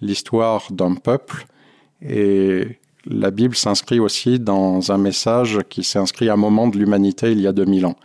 l'histoire 0.01 0.71
d'un 0.71 0.95
peuple, 0.95 1.45
et 2.01 2.79
la 3.05 3.31
Bible 3.31 3.55
s'inscrit 3.55 3.99
aussi 3.99 4.39
dans 4.39 4.91
un 4.91 4.97
message 4.97 5.59
qui 5.69 5.83
s'inscrit 5.83 6.29
à 6.29 6.33
un 6.33 6.37
moment 6.37 6.67
de 6.67 6.77
l'humanité 6.77 7.31
il 7.31 7.41
y 7.41 7.47
a 7.47 7.53
2000 7.53 7.85
ans. 7.85 7.97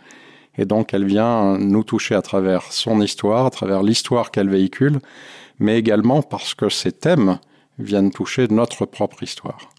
Et 0.57 0.65
donc 0.65 0.93
elle 0.93 1.05
vient 1.05 1.57
nous 1.57 1.83
toucher 1.83 2.15
à 2.15 2.21
travers 2.21 2.63
son 2.71 3.01
histoire, 3.01 3.45
à 3.45 3.49
travers 3.49 3.81
l'histoire 3.81 4.31
qu'elle 4.31 4.49
véhicule, 4.49 4.99
mais 5.57 5.77
également 5.79 6.21
parce 6.21 6.53
que 6.53 6.69
ces 6.69 6.91
thèmes 6.91 7.39
viennent 7.77 8.11
toucher 8.11 8.47
notre 8.49 8.85
propre 8.85 9.23
histoire. 9.23 9.69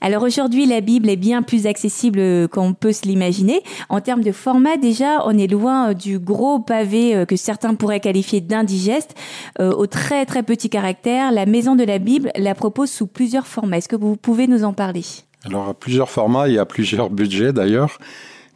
Alors 0.00 0.22
aujourd'hui, 0.22 0.66
la 0.66 0.80
Bible 0.80 1.08
est 1.08 1.16
bien 1.16 1.42
plus 1.42 1.66
accessible 1.66 2.48
qu'on 2.48 2.74
peut 2.74 2.92
se 2.92 3.02
l'imaginer. 3.02 3.62
En 3.88 4.00
termes 4.00 4.22
de 4.22 4.32
format, 4.32 4.76
déjà, 4.76 5.26
on 5.26 5.36
est 5.36 5.46
loin 5.46 5.92
du 5.94 6.18
gros 6.18 6.58
pavé 6.58 7.14
euh, 7.14 7.24
que 7.24 7.36
certains 7.36 7.74
pourraient 7.74 8.00
qualifier 8.00 8.40
d'indigeste. 8.40 9.14
Euh, 9.60 9.72
au 9.72 9.86
très 9.86 10.26
très 10.26 10.42
petit 10.42 10.70
caractère, 10.70 11.32
la 11.32 11.46
Maison 11.46 11.76
de 11.76 11.84
la 11.84 11.98
Bible 11.98 12.30
la 12.36 12.54
propose 12.54 12.90
sous 12.90 13.06
plusieurs 13.06 13.46
formats. 13.46 13.78
Est-ce 13.78 13.88
que 13.88 13.96
vous 13.96 14.16
pouvez 14.16 14.46
nous 14.46 14.64
en 14.64 14.72
parler? 14.72 15.02
Alors 15.44 15.68
à 15.68 15.74
plusieurs 15.74 16.10
formats 16.10 16.48
et 16.48 16.58
à 16.58 16.64
plusieurs 16.64 17.10
budgets 17.10 17.52
d'ailleurs 17.52 17.98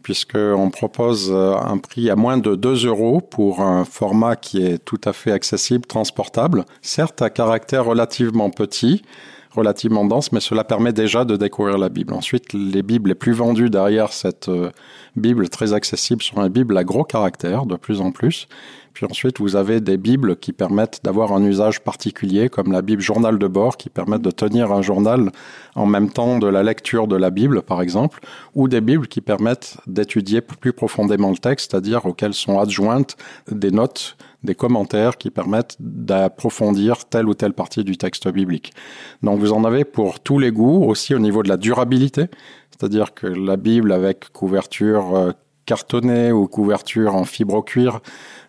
puisqu'on 0.03 0.71
propose 0.71 1.31
euh, 1.33 1.55
un 1.55 1.79
prix 1.79 2.11
à 2.11 2.16
moins 2.16 2.37
de 2.37 2.55
2 2.55 2.87
euros 2.87 3.21
pour 3.21 3.61
un 3.61 3.85
format 3.85 4.37
qui 4.37 4.64
est 4.64 4.79
tout 4.85 5.01
à 5.05 5.12
fait 5.12 5.33
accessible, 5.33 5.87
transportable, 5.87 6.64
certes 6.83 7.23
à 7.23 7.31
caractère 7.31 7.85
relativement 7.85 8.51
petit, 8.51 9.03
relativement 9.55 10.05
dense, 10.05 10.33
mais 10.33 10.41
cela 10.41 10.65
permet 10.65 10.93
déjà 10.93 11.25
de 11.25 11.37
découvrir 11.37 11.79
la 11.79 11.88
Bible. 11.88 12.15
Ensuite, 12.15 12.53
les 12.53 12.83
Bibles 12.83 13.11
les 13.11 13.15
plus 13.15 13.33
vendues 13.33 13.71
derrière 13.71 14.12
cette 14.12 14.49
euh, 14.49 14.71
Bible 15.17 15.49
très 15.49 15.73
accessible 15.73 16.23
sont 16.23 16.43
les 16.43 16.49
Bibles 16.49 16.77
à 16.77 16.85
gros 16.85 17.05
caractère, 17.05 17.67
de 17.67 17.77
plus 17.77 18.01
en 18.01 18.12
plus. 18.12 18.49
Puis 18.95 19.07
ensuite, 19.07 19.41
vous 19.41 19.57
avez 19.57 19.81
des 19.81 19.97
Bibles 19.97 20.37
qui 20.37 20.53
permettent 20.53 21.01
d'avoir 21.03 21.33
un 21.33 21.43
usage 21.43 21.81
particulier, 21.81 22.49
comme 22.49 22.73
la 22.73 22.83
Bible 22.83 23.03
journal 23.03 23.38
de 23.38 23.47
bord, 23.47 23.77
qui 23.77 23.91
permettent 23.91 24.23
de 24.23 24.31
tenir 24.31 24.73
un 24.73 24.83
journal 24.83 25.31
en 25.75 25.87
même 25.87 26.11
temps 26.11 26.38
de 26.38 26.47
la 26.47 26.62
lecture 26.62 27.07
de 27.07 27.17
la 27.17 27.31
Bible, 27.31 27.62
par 27.62 27.81
exemple, 27.81 28.21
ou 28.55 28.69
des 28.69 28.81
Bibles 28.81 29.09
qui 29.09 29.21
permettent 29.21 29.79
d'étudier 29.87 30.41
plus 30.41 30.73
profondément 30.73 31.31
le 31.31 31.38
texte, 31.38 31.71
c'est-à-dire 31.71 32.05
auxquelles 32.07 32.35
sont 32.35 32.59
adjointes 32.59 33.17
des 33.51 33.71
notes, 33.71 34.17
des 34.43 34.55
commentaires 34.55 35.17
qui 35.19 35.31
permettent 35.31 35.77
d'approfondir 35.81 37.05
telle 37.05 37.29
ou 37.29 37.35
telle 37.35 37.53
partie 37.53 37.85
du 37.85 37.97
texte 37.97 38.29
biblique. 38.29 38.73
Donc 39.23 39.39
vous 39.41 39.53
en 39.53 39.65
avez 39.65 39.85
pour 39.85 40.21
tous 40.21 40.39
les 40.39 40.51
goûts, 40.51 40.85
aussi 40.85 41.15
au 41.15 41.19
niveau 41.19 41.43
de 41.43 41.49
la 41.49 41.57
durabilité, 41.57 42.27
c'est-à-dire 42.71 43.15
que 43.15 43.27
la 43.27 43.57
Bible 43.57 43.93
avec 43.93 44.31
couverture 44.33 45.15
euh, 45.15 45.33
cartonnée 45.67 46.33
ou 46.33 46.49
couverture 46.49 47.15
en 47.15 47.25
fibre 47.25 47.65
cuir 47.65 48.01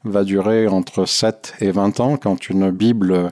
va 0.04 0.24
durer 0.24 0.68
entre 0.68 1.06
7 1.06 1.56
et 1.60 1.72
20 1.72 2.00
ans, 2.00 2.18
quand 2.18 2.50
une 2.50 2.72
Bible 2.72 3.32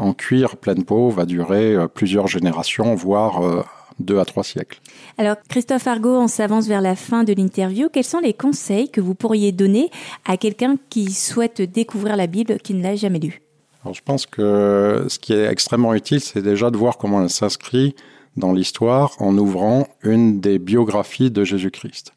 en 0.00 0.14
cuir 0.14 0.56
pleine 0.56 0.84
peau 0.84 1.10
va 1.10 1.26
durer 1.26 1.74
euh, 1.74 1.86
plusieurs 1.86 2.26
générations, 2.26 2.94
voire 2.94 3.44
euh, 3.44 3.62
deux 4.00 4.18
à 4.18 4.24
trois 4.24 4.42
siècles. 4.42 4.80
Alors, 5.18 5.36
Christophe 5.48 5.86
Argot, 5.86 6.16
on 6.16 6.28
s'avance 6.28 6.66
vers 6.66 6.80
la 6.80 6.96
fin 6.96 7.24
de 7.24 7.32
l'interview. 7.32 7.88
Quels 7.92 8.04
sont 8.04 8.20
les 8.20 8.34
conseils 8.34 8.90
que 8.90 9.00
vous 9.00 9.14
pourriez 9.14 9.52
donner 9.52 9.90
à 10.24 10.36
quelqu'un 10.36 10.76
qui 10.88 11.12
souhaite 11.12 11.62
découvrir 11.62 12.16
la 12.16 12.26
Bible, 12.26 12.58
qui 12.58 12.74
ne 12.74 12.82
l'a 12.82 12.96
jamais 12.96 13.18
lue? 13.18 13.42
Alors, 13.84 13.94
je 13.94 14.02
pense 14.02 14.26
que 14.26 15.06
ce 15.08 15.18
qui 15.18 15.32
est 15.32 15.46
extrêmement 15.46 15.94
utile, 15.94 16.20
c'est 16.20 16.42
déjà 16.42 16.70
de 16.70 16.76
voir 16.76 16.98
comment 16.98 17.22
elle 17.22 17.30
s'inscrit 17.30 17.94
dans 18.36 18.52
l'histoire 18.52 19.12
en 19.18 19.36
ouvrant 19.38 19.86
une 20.02 20.40
des 20.40 20.58
biographies 20.58 21.30
de 21.30 21.44
Jésus-Christ. 21.44 22.12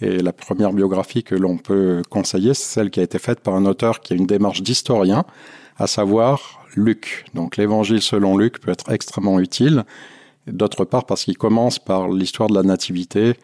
Et 0.00 0.18
la 0.18 0.32
première 0.32 0.72
biographie 0.72 1.24
que 1.24 1.34
l'on 1.34 1.56
peut 1.56 2.02
conseiller, 2.08 2.54
c'est 2.54 2.74
celle 2.74 2.90
qui 2.90 3.00
a 3.00 3.02
été 3.02 3.18
faite 3.18 3.40
par 3.40 3.54
un 3.54 3.66
auteur 3.66 4.00
qui 4.00 4.12
a 4.12 4.16
une 4.16 4.26
démarche 4.26 4.62
d'historien, 4.62 5.24
à 5.76 5.86
savoir 5.86 6.64
Luc. 6.76 7.24
Donc 7.34 7.56
l'évangile 7.56 8.02
selon 8.02 8.36
Luc 8.36 8.60
peut 8.60 8.70
être 8.70 8.92
extrêmement 8.92 9.40
utile. 9.40 9.84
D'autre 10.52 10.84
part 10.84 11.04
parce 11.04 11.24
qu'il 11.24 11.38
commence 11.38 11.78
par 11.78 12.08
l'histoire 12.08 12.48
de 12.48 12.54
la 12.54 12.62
nativité 12.62 13.34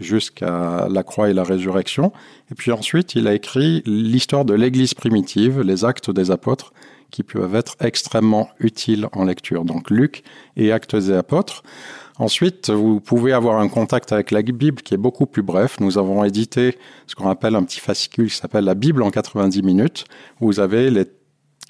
jusqu'à 0.00 0.88
la 0.90 1.02
croix 1.02 1.30
et 1.30 1.34
la 1.34 1.44
résurrection. 1.44 2.12
Et 2.50 2.54
puis 2.54 2.72
ensuite, 2.72 3.14
il 3.14 3.28
a 3.28 3.34
écrit 3.34 3.82
l'histoire 3.86 4.44
de 4.44 4.54
l'Église 4.54 4.94
primitive, 4.94 5.60
les 5.60 5.84
actes 5.84 6.10
des 6.10 6.30
apôtres, 6.30 6.72
qui 7.10 7.22
peuvent 7.22 7.54
être 7.54 7.76
extrêmement 7.80 8.48
utiles 8.58 9.06
en 9.12 9.24
lecture. 9.24 9.64
Donc 9.64 9.90
Luc 9.90 10.24
et 10.56 10.72
actes 10.72 10.96
des 10.96 11.12
apôtres. 11.12 11.62
Ensuite, 12.18 12.70
vous 12.70 13.00
pouvez 13.00 13.32
avoir 13.32 13.60
un 13.60 13.68
contact 13.68 14.12
avec 14.12 14.30
la 14.30 14.42
Bible 14.42 14.82
qui 14.82 14.94
est 14.94 14.98
beaucoup 14.98 15.26
plus 15.26 15.42
bref. 15.42 15.78
Nous 15.80 15.98
avons 15.98 16.24
édité 16.24 16.76
ce 17.06 17.14
qu'on 17.14 17.28
appelle 17.28 17.54
un 17.54 17.62
petit 17.62 17.80
fascicule 17.80 18.30
qui 18.30 18.36
s'appelle 18.36 18.64
la 18.64 18.74
Bible 18.74 19.02
en 19.02 19.10
90 19.10 19.62
minutes. 19.62 20.04
vous 20.40 20.60
avez 20.60 20.90
les 20.90 21.04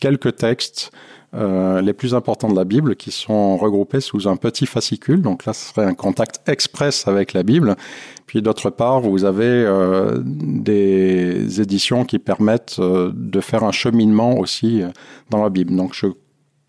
quelques 0.01 0.37
textes 0.37 0.91
euh, 1.35 1.81
les 1.81 1.93
plus 1.93 2.15
importants 2.15 2.49
de 2.49 2.55
la 2.55 2.65
Bible 2.65 2.95
qui 2.95 3.11
sont 3.11 3.57
regroupés 3.57 4.01
sous 4.01 4.29
un 4.29 4.37
petit 4.37 4.67
fascicule. 4.67 5.21
Donc 5.21 5.47
là, 5.47 5.53
ce 5.53 5.73
serait 5.73 5.87
un 5.87 5.95
contact 5.95 6.49
express 6.49 7.09
avec 7.09 7.33
la 7.33 7.43
Bible. 7.43 7.77
Puis 8.27 8.41
d'autre 8.41 8.71
part, 8.71 9.01
vous 9.01 9.25
avez 9.25 9.45
euh, 9.45 10.23
des 10.25 11.61
éditions 11.61 12.05
qui 12.05 12.19
permettent 12.19 12.77
euh, 12.79 13.11
de 13.15 13.41
faire 13.41 13.65
un 13.65 13.73
cheminement 13.73 14.39
aussi 14.39 14.83
dans 15.31 15.43
la 15.43 15.51
Bible. 15.51 15.75
Donc 15.75 15.95
je 15.95 16.07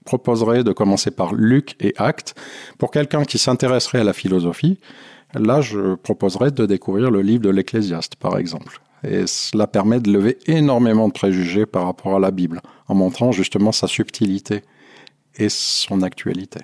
proposerais 0.05 0.63
de 0.63 0.71
commencer 0.71 1.11
par 1.11 1.33
Luc 1.33 1.75
et 1.79 1.93
Actes. 1.97 2.35
Pour 2.77 2.91
quelqu'un 2.91 3.23
qui 3.23 3.37
s'intéresserait 3.37 3.99
à 3.99 4.03
la 4.03 4.13
philosophie, 4.13 4.79
là, 5.33 5.61
je 5.61 5.95
proposerais 5.95 6.51
de 6.51 6.65
découvrir 6.65 7.11
le 7.11 7.21
livre 7.21 7.41
de 7.41 7.49
l'Ecclésiaste, 7.49 8.15
par 8.15 8.37
exemple. 8.37 8.81
Et 9.03 9.27
cela 9.27 9.67
permet 9.67 9.99
de 9.99 10.11
lever 10.11 10.37
énormément 10.47 11.07
de 11.07 11.13
préjugés 11.13 11.65
par 11.65 11.85
rapport 11.85 12.15
à 12.15 12.19
la 12.19 12.31
Bible, 12.31 12.61
en 12.87 12.95
montrant 12.95 13.31
justement 13.31 13.71
sa 13.71 13.87
subtilité 13.87 14.61
et 15.37 15.49
son 15.49 16.01
actualité. 16.01 16.61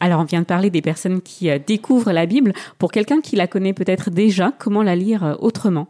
Alors, 0.00 0.20
on 0.20 0.24
vient 0.24 0.40
de 0.40 0.46
parler 0.46 0.70
des 0.70 0.82
personnes 0.82 1.20
qui 1.22 1.48
euh, 1.48 1.58
découvrent 1.64 2.12
la 2.12 2.26
Bible. 2.26 2.54
Pour 2.78 2.90
quelqu'un 2.90 3.20
qui 3.20 3.36
la 3.36 3.46
connaît 3.46 3.72
peut-être 3.72 4.10
déjà, 4.10 4.52
comment 4.58 4.82
la 4.82 4.96
lire 4.96 5.24
euh, 5.24 5.34
autrement? 5.38 5.86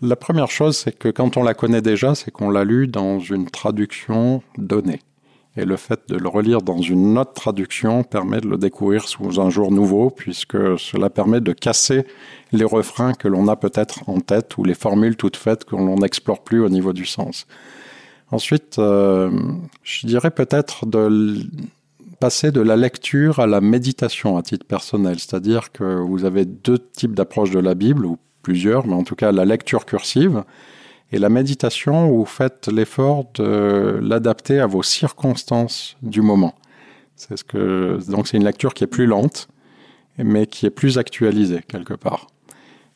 La 0.00 0.14
première 0.14 0.48
chose, 0.48 0.76
c'est 0.76 0.96
que 0.96 1.08
quand 1.08 1.36
on 1.36 1.42
la 1.42 1.54
connaît 1.54 1.82
déjà, 1.82 2.14
c'est 2.14 2.30
qu'on 2.30 2.50
l'a 2.50 2.62
lu 2.62 2.86
dans 2.86 3.18
une 3.18 3.50
traduction 3.50 4.42
donnée. 4.56 5.00
Et 5.56 5.64
le 5.64 5.76
fait 5.76 6.00
de 6.08 6.16
le 6.16 6.28
relire 6.28 6.62
dans 6.62 6.80
une 6.80 7.18
autre 7.18 7.32
traduction 7.32 8.04
permet 8.04 8.40
de 8.40 8.48
le 8.48 8.58
découvrir 8.58 9.08
sous 9.08 9.40
un 9.40 9.50
jour 9.50 9.72
nouveau, 9.72 10.10
puisque 10.10 10.78
cela 10.78 11.10
permet 11.10 11.40
de 11.40 11.52
casser 11.52 12.06
les 12.52 12.64
refrains 12.64 13.12
que 13.12 13.26
l'on 13.26 13.48
a 13.48 13.56
peut-être 13.56 14.08
en 14.08 14.20
tête 14.20 14.56
ou 14.56 14.64
les 14.64 14.74
formules 14.74 15.16
toutes 15.16 15.36
faites 15.36 15.64
que 15.64 15.74
l'on 15.74 15.96
n'explore 15.96 16.44
plus 16.44 16.60
au 16.60 16.68
niveau 16.68 16.92
du 16.92 17.06
sens. 17.06 17.46
Ensuite, 18.30 18.78
euh, 18.78 19.30
je 19.82 20.06
dirais 20.06 20.30
peut-être 20.30 20.86
de 20.86 21.40
passer 22.20 22.52
de 22.52 22.60
la 22.60 22.76
lecture 22.76 23.38
à 23.38 23.46
la 23.46 23.60
méditation 23.60 24.36
à 24.36 24.42
titre 24.42 24.66
personnel, 24.66 25.18
c'est-à-dire 25.18 25.72
que 25.72 26.00
vous 26.00 26.24
avez 26.24 26.44
deux 26.44 26.78
types 26.78 27.14
d'approches 27.14 27.50
de 27.50 27.60
la 27.60 27.74
Bible, 27.74 28.04
ou 28.04 28.18
plusieurs, 28.42 28.86
mais 28.86 28.94
en 28.94 29.04
tout 29.04 29.14
cas 29.14 29.32
la 29.32 29.44
lecture 29.44 29.86
cursive, 29.86 30.44
et 31.12 31.18
la 31.18 31.28
méditation 31.28 32.08
vous 32.08 32.24
faites 32.24 32.68
l'effort 32.68 33.24
de 33.34 33.98
l'adapter 34.02 34.60
à 34.60 34.66
vos 34.66 34.82
circonstances 34.82 35.96
du 36.02 36.20
moment. 36.20 36.54
C'est 37.16 37.34
donc 38.08 38.28
c'est 38.28 38.36
une 38.36 38.44
lecture 38.44 38.74
qui 38.74 38.84
est 38.84 38.88
plus 38.88 39.06
lente, 39.06 39.48
mais 40.18 40.46
qui 40.46 40.66
est 40.66 40.70
plus 40.70 40.98
actualisée 40.98 41.62
quelque 41.66 41.94
part. 41.94 42.28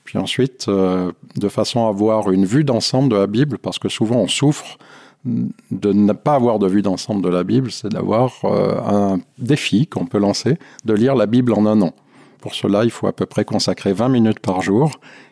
Puis 0.04 0.18
ensuite, 0.18 0.66
euh, 0.68 1.12
de 1.36 1.48
façon 1.48 1.86
à 1.86 1.88
avoir 1.88 2.30
une 2.30 2.44
vue 2.44 2.64
d'ensemble 2.64 3.08
de 3.10 3.16
la 3.16 3.26
Bible, 3.26 3.58
parce 3.58 3.78
que 3.78 3.88
souvent 3.88 4.16
on 4.16 4.28
souffre 4.28 4.78
de 5.24 5.92
ne 5.92 6.12
pas 6.12 6.34
avoir 6.34 6.58
de 6.58 6.66
vue 6.66 6.82
d'ensemble 6.82 7.22
de 7.22 7.28
la 7.28 7.44
Bible, 7.44 7.70
c'est 7.70 7.88
d'avoir 7.88 8.32
euh, 8.44 8.80
un 8.84 9.20
défi 9.38 9.86
qu'on 9.86 10.06
peut 10.06 10.18
lancer, 10.18 10.58
de 10.84 10.94
lire 10.94 11.14
la 11.14 11.26
Bible 11.26 11.52
en 11.52 11.66
un 11.66 11.80
an. 11.82 11.94
Pour 12.42 12.56
cela, 12.56 12.82
il 12.82 12.90
faut 12.90 13.06
à 13.06 13.12
peu 13.12 13.24
près 13.24 13.44
consacrer 13.44 13.92
20 13.92 14.08
minutes 14.08 14.40
par 14.40 14.62
jour, 14.62 14.90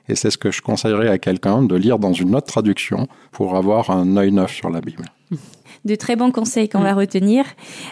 et 0.09 0.15
c'est 0.15 0.31
ce 0.31 0.39
que 0.39 0.53
je 0.53 0.63
conseillerais 0.63 1.09
à 1.09 1.19
quelqu'un 1.19 1.61
de 1.61 1.75
lire 1.75 1.99
dans 1.99 2.13
une 2.13 2.37
autre 2.37 2.47
traduction 2.47 3.09
pour 3.33 3.57
avoir 3.57 3.91
un 3.91 4.17
œil 4.17 4.31
neuf 4.31 4.55
sur 4.55 4.71
la 4.71 4.81
Bible. 4.81 5.05
De 5.85 5.97
très 5.97 6.15
bons 6.15 6.31
conseils 6.31 6.69
qu'on 6.69 6.83
va 6.83 6.95
retenir. 6.95 7.45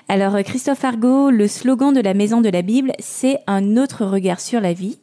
Alors, 0.09 0.37
Christophe 0.45 0.85
Argot, 0.85 1.31
le 1.31 1.49
slogan 1.49 1.93
de 1.93 2.01
la 2.01 2.15
Maison 2.15 2.41
de 2.41 2.49
la 2.49 2.63
Bible, 2.63 2.93
c'est 3.01 3.39
un 3.49 3.77
autre 3.77 4.05
regard 4.05 4.39
sur 4.39 4.61
la 4.61 4.73
vie. 4.73 5.01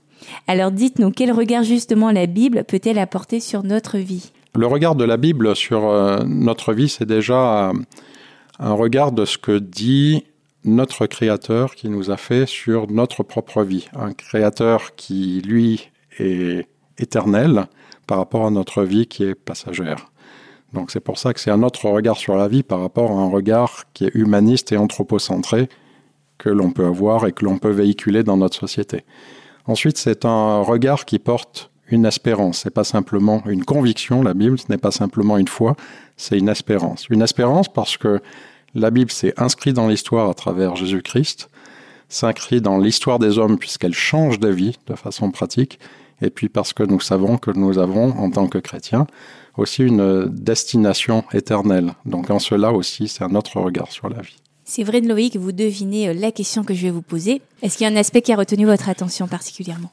Alors, 0.48 0.72
dites-nous, 0.72 1.12
quel 1.12 1.34
regard 1.34 1.64
justement 1.64 2.10
la 2.10 2.26
Bible 2.26 2.64
peut-elle 2.64 3.00
apporter 3.00 3.42
sur 3.42 3.64
notre 3.64 3.98
vie? 3.98 4.32
Le 4.56 4.66
regard 4.66 4.96
de 4.96 5.04
la 5.04 5.18
Bible 5.18 5.58
sur 5.58 5.90
euh, 5.90 6.24
notre 6.26 6.72
vie, 6.72 6.88
c'est 6.88 7.06
déjà 7.06 7.70
euh, 7.70 7.74
un 8.60 8.74
regard 8.74 9.12
de 9.12 9.26
ce 9.26 9.38
que 9.38 9.60
dit 9.60 10.24
notre 10.66 11.08
Créateur 11.08 11.76
qui 11.76 11.90
nous 11.90 12.12
a 12.12 12.18
fait 12.18 12.46
sur 12.46 12.92
notre 12.92 13.24
propre 13.24 13.64
vie. 13.64 13.88
Un 13.96 14.14
Créateur 14.14 14.96
qui, 14.96 15.42
lui, 15.42 15.92
est 16.20 16.68
éternel 16.98 17.68
par 18.08 18.18
rapport 18.18 18.46
à 18.46 18.52
notre 18.52 18.84
vie 18.84 19.08
qui 19.08 19.24
est 19.24 19.36
passagère. 19.36 20.08
Donc 20.74 20.92
c'est 20.92 21.00
pour 21.00 21.18
ça 21.18 21.34
que 21.34 21.40
c'est 21.40 21.52
un 21.52 21.64
autre 21.64 21.90
regard 21.90 22.18
sur 22.18 22.36
la 22.36 22.48
vie 22.48 22.64
par 22.64 22.82
rapport 22.82 23.12
à 23.12 23.16
un 23.16 23.30
regard 23.30 23.86
qui 23.94 24.06
est 24.06 24.12
humaniste 24.14 24.72
et 24.72 24.78
anthropocentré 24.78 25.70
que 26.38 26.50
l'on 26.50 26.72
peut 26.72 26.86
avoir 26.86 27.26
et 27.26 27.32
que 27.32 27.46
l'on 27.46 27.58
peut 27.58 27.72
véhiculer 27.72 28.24
dans 28.24 28.38
notre 28.38 28.58
société. 28.58 29.06
Ensuite, 29.68 29.98
c'est 29.98 30.26
un 30.26 30.62
regard 30.62 31.06
qui 31.06 31.18
porte 31.18 31.72
une 31.88 32.06
espérance. 32.06 32.60
C'est 32.60 32.74
pas 32.74 32.84
simplement 32.84 33.42
une 33.46 33.64
conviction. 33.64 34.22
La 34.22 34.34
Bible, 34.34 34.60
ce 34.60 34.66
n'est 34.70 34.78
pas 34.78 34.92
simplement 34.92 35.38
une 35.38 35.48
foi, 35.48 35.76
c'est 36.18 36.38
une 36.38 36.50
espérance. 36.50 37.08
Une 37.10 37.22
espérance 37.22 37.72
parce 37.72 37.98
que 37.98 38.22
la 38.76 38.92
Bible 38.92 39.10
s'est 39.10 39.34
inscrite 39.38 39.74
dans 39.74 39.88
l'histoire 39.88 40.30
à 40.30 40.34
travers 40.34 40.76
Jésus-Christ, 40.76 41.50
s'inscrit 42.10 42.62
dans 42.62 42.78
l'histoire 42.78 43.18
des 43.18 43.40
hommes 43.40 43.58
puisqu'elle 43.58 43.94
change 43.94 44.40
de 44.40 44.50
vie 44.50 44.78
de 44.88 44.96
façon 44.96 45.32
pratique, 45.32 45.80
et 46.22 46.30
puis 46.30 46.50
parce 46.50 46.74
que 46.74 46.84
nous 46.84 47.00
savons 47.00 47.38
que 47.38 47.52
nous 47.52 47.80
avons, 47.80 48.12
en 48.18 48.30
tant 48.30 48.48
que 48.48 48.58
chrétiens, 48.58 49.08
aussi 49.58 49.84
une 49.84 50.26
destination 50.30 51.24
éternelle. 51.34 51.94
Donc 52.06 52.30
en 52.30 52.40
cela 52.40 52.72
aussi, 52.74 53.08
c'est 53.08 53.24
un 53.24 53.36
autre 53.36 53.60
regard 53.60 53.92
sur 53.92 54.10
la 54.10 54.22
vie. 54.22 54.36
C'est 54.68 54.84
vrai 54.84 55.00
de 55.00 55.08
Loïc, 55.08 55.38
vous 55.38 55.52
devinez 55.52 56.10
euh, 56.10 56.14
la 56.14 56.32
question 56.32 56.64
que 56.64 56.74
je 56.74 56.82
vais 56.82 56.92
vous 56.92 57.04
poser. 57.04 57.40
Est-ce 57.62 57.78
qu'il 57.78 57.86
y 57.86 57.90
a 57.90 57.94
un 57.94 57.98
aspect 57.98 58.24
qui 58.24 58.34
a 58.34 58.36
retenu 58.36 58.66
votre 58.66 58.90
attention 58.90 59.28
particulièrement? 59.28 59.92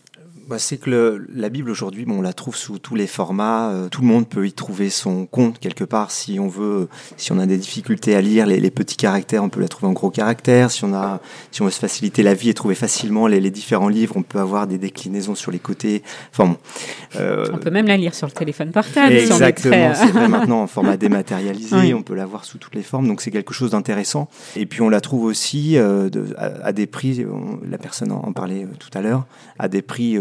Bah, 0.52 0.58
c'est 0.58 0.76
que 0.76 1.24
la 1.34 1.48
Bible 1.48 1.70
aujourd'hui, 1.70 2.04
bon, 2.04 2.18
on 2.18 2.20
la 2.20 2.34
trouve 2.34 2.56
sous 2.56 2.78
tous 2.78 2.94
les 2.94 3.06
formats. 3.06 3.70
Euh, 3.70 3.88
tout 3.88 4.02
le 4.02 4.06
monde 4.06 4.28
peut 4.28 4.46
y 4.46 4.52
trouver 4.52 4.90
son 4.90 5.24
compte 5.24 5.58
quelque 5.58 5.82
part. 5.82 6.10
Si 6.10 6.38
on 6.38 6.46
veut, 6.46 6.90
si 7.16 7.32
on 7.32 7.38
a 7.38 7.46
des 7.46 7.56
difficultés 7.56 8.14
à 8.14 8.20
lire 8.20 8.44
les, 8.44 8.70
petits 8.70 8.98
caractères, 8.98 9.42
on 9.42 9.48
peut 9.48 9.62
la 9.62 9.68
trouver 9.68 9.88
en 9.88 9.94
gros 9.94 10.10
caractères. 10.10 10.70
Si 10.70 10.84
on 10.84 10.92
a, 10.92 11.22
si 11.52 11.62
on 11.62 11.64
veut 11.64 11.70
se 11.70 11.78
faciliter 11.78 12.22
la 12.22 12.34
vie 12.34 12.50
et 12.50 12.54
trouver 12.54 12.74
facilement 12.74 13.26
les, 13.28 13.50
différents 13.50 13.88
livres, 13.88 14.14
on 14.18 14.22
peut 14.22 14.40
avoir 14.40 14.66
des 14.66 14.76
déclinaisons 14.76 15.34
sur 15.34 15.52
les 15.52 15.58
côtés. 15.58 16.02
Enfin 16.32 16.44
bon. 16.44 16.56
Euh, 17.16 17.46
on 17.50 17.56
peut 17.56 17.70
même 17.70 17.86
la 17.86 17.96
lire 17.96 18.14
sur 18.14 18.26
le 18.26 18.32
téléphone 18.32 18.72
portable. 18.72 19.14
Exactement. 19.14 19.94
c'est 19.94 20.10
vrai 20.10 20.28
maintenant 20.28 20.60
en 20.60 20.66
format 20.66 20.98
dématérialisé. 20.98 21.94
On 21.94 22.02
peut 22.02 22.14
la 22.14 22.26
voir 22.26 22.44
sous 22.44 22.58
toutes 22.58 22.74
les 22.74 22.82
formes. 22.82 23.08
Donc 23.08 23.22
c'est 23.22 23.30
quelque 23.30 23.54
chose 23.54 23.70
d'intéressant. 23.70 24.28
Et 24.56 24.66
puis 24.66 24.82
on 24.82 24.90
la 24.90 25.00
trouve 25.00 25.24
aussi 25.24 25.78
euh, 25.78 26.10
de, 26.10 26.26
à, 26.36 26.74
des 26.74 26.86
prix. 26.86 27.24
la 27.66 27.78
personne 27.78 28.12
en, 28.12 28.34
parlait 28.34 28.66
tout 28.78 28.90
à 28.92 29.00
l'heure. 29.00 29.24
À 29.58 29.68
des 29.68 29.80
prix 29.80 30.18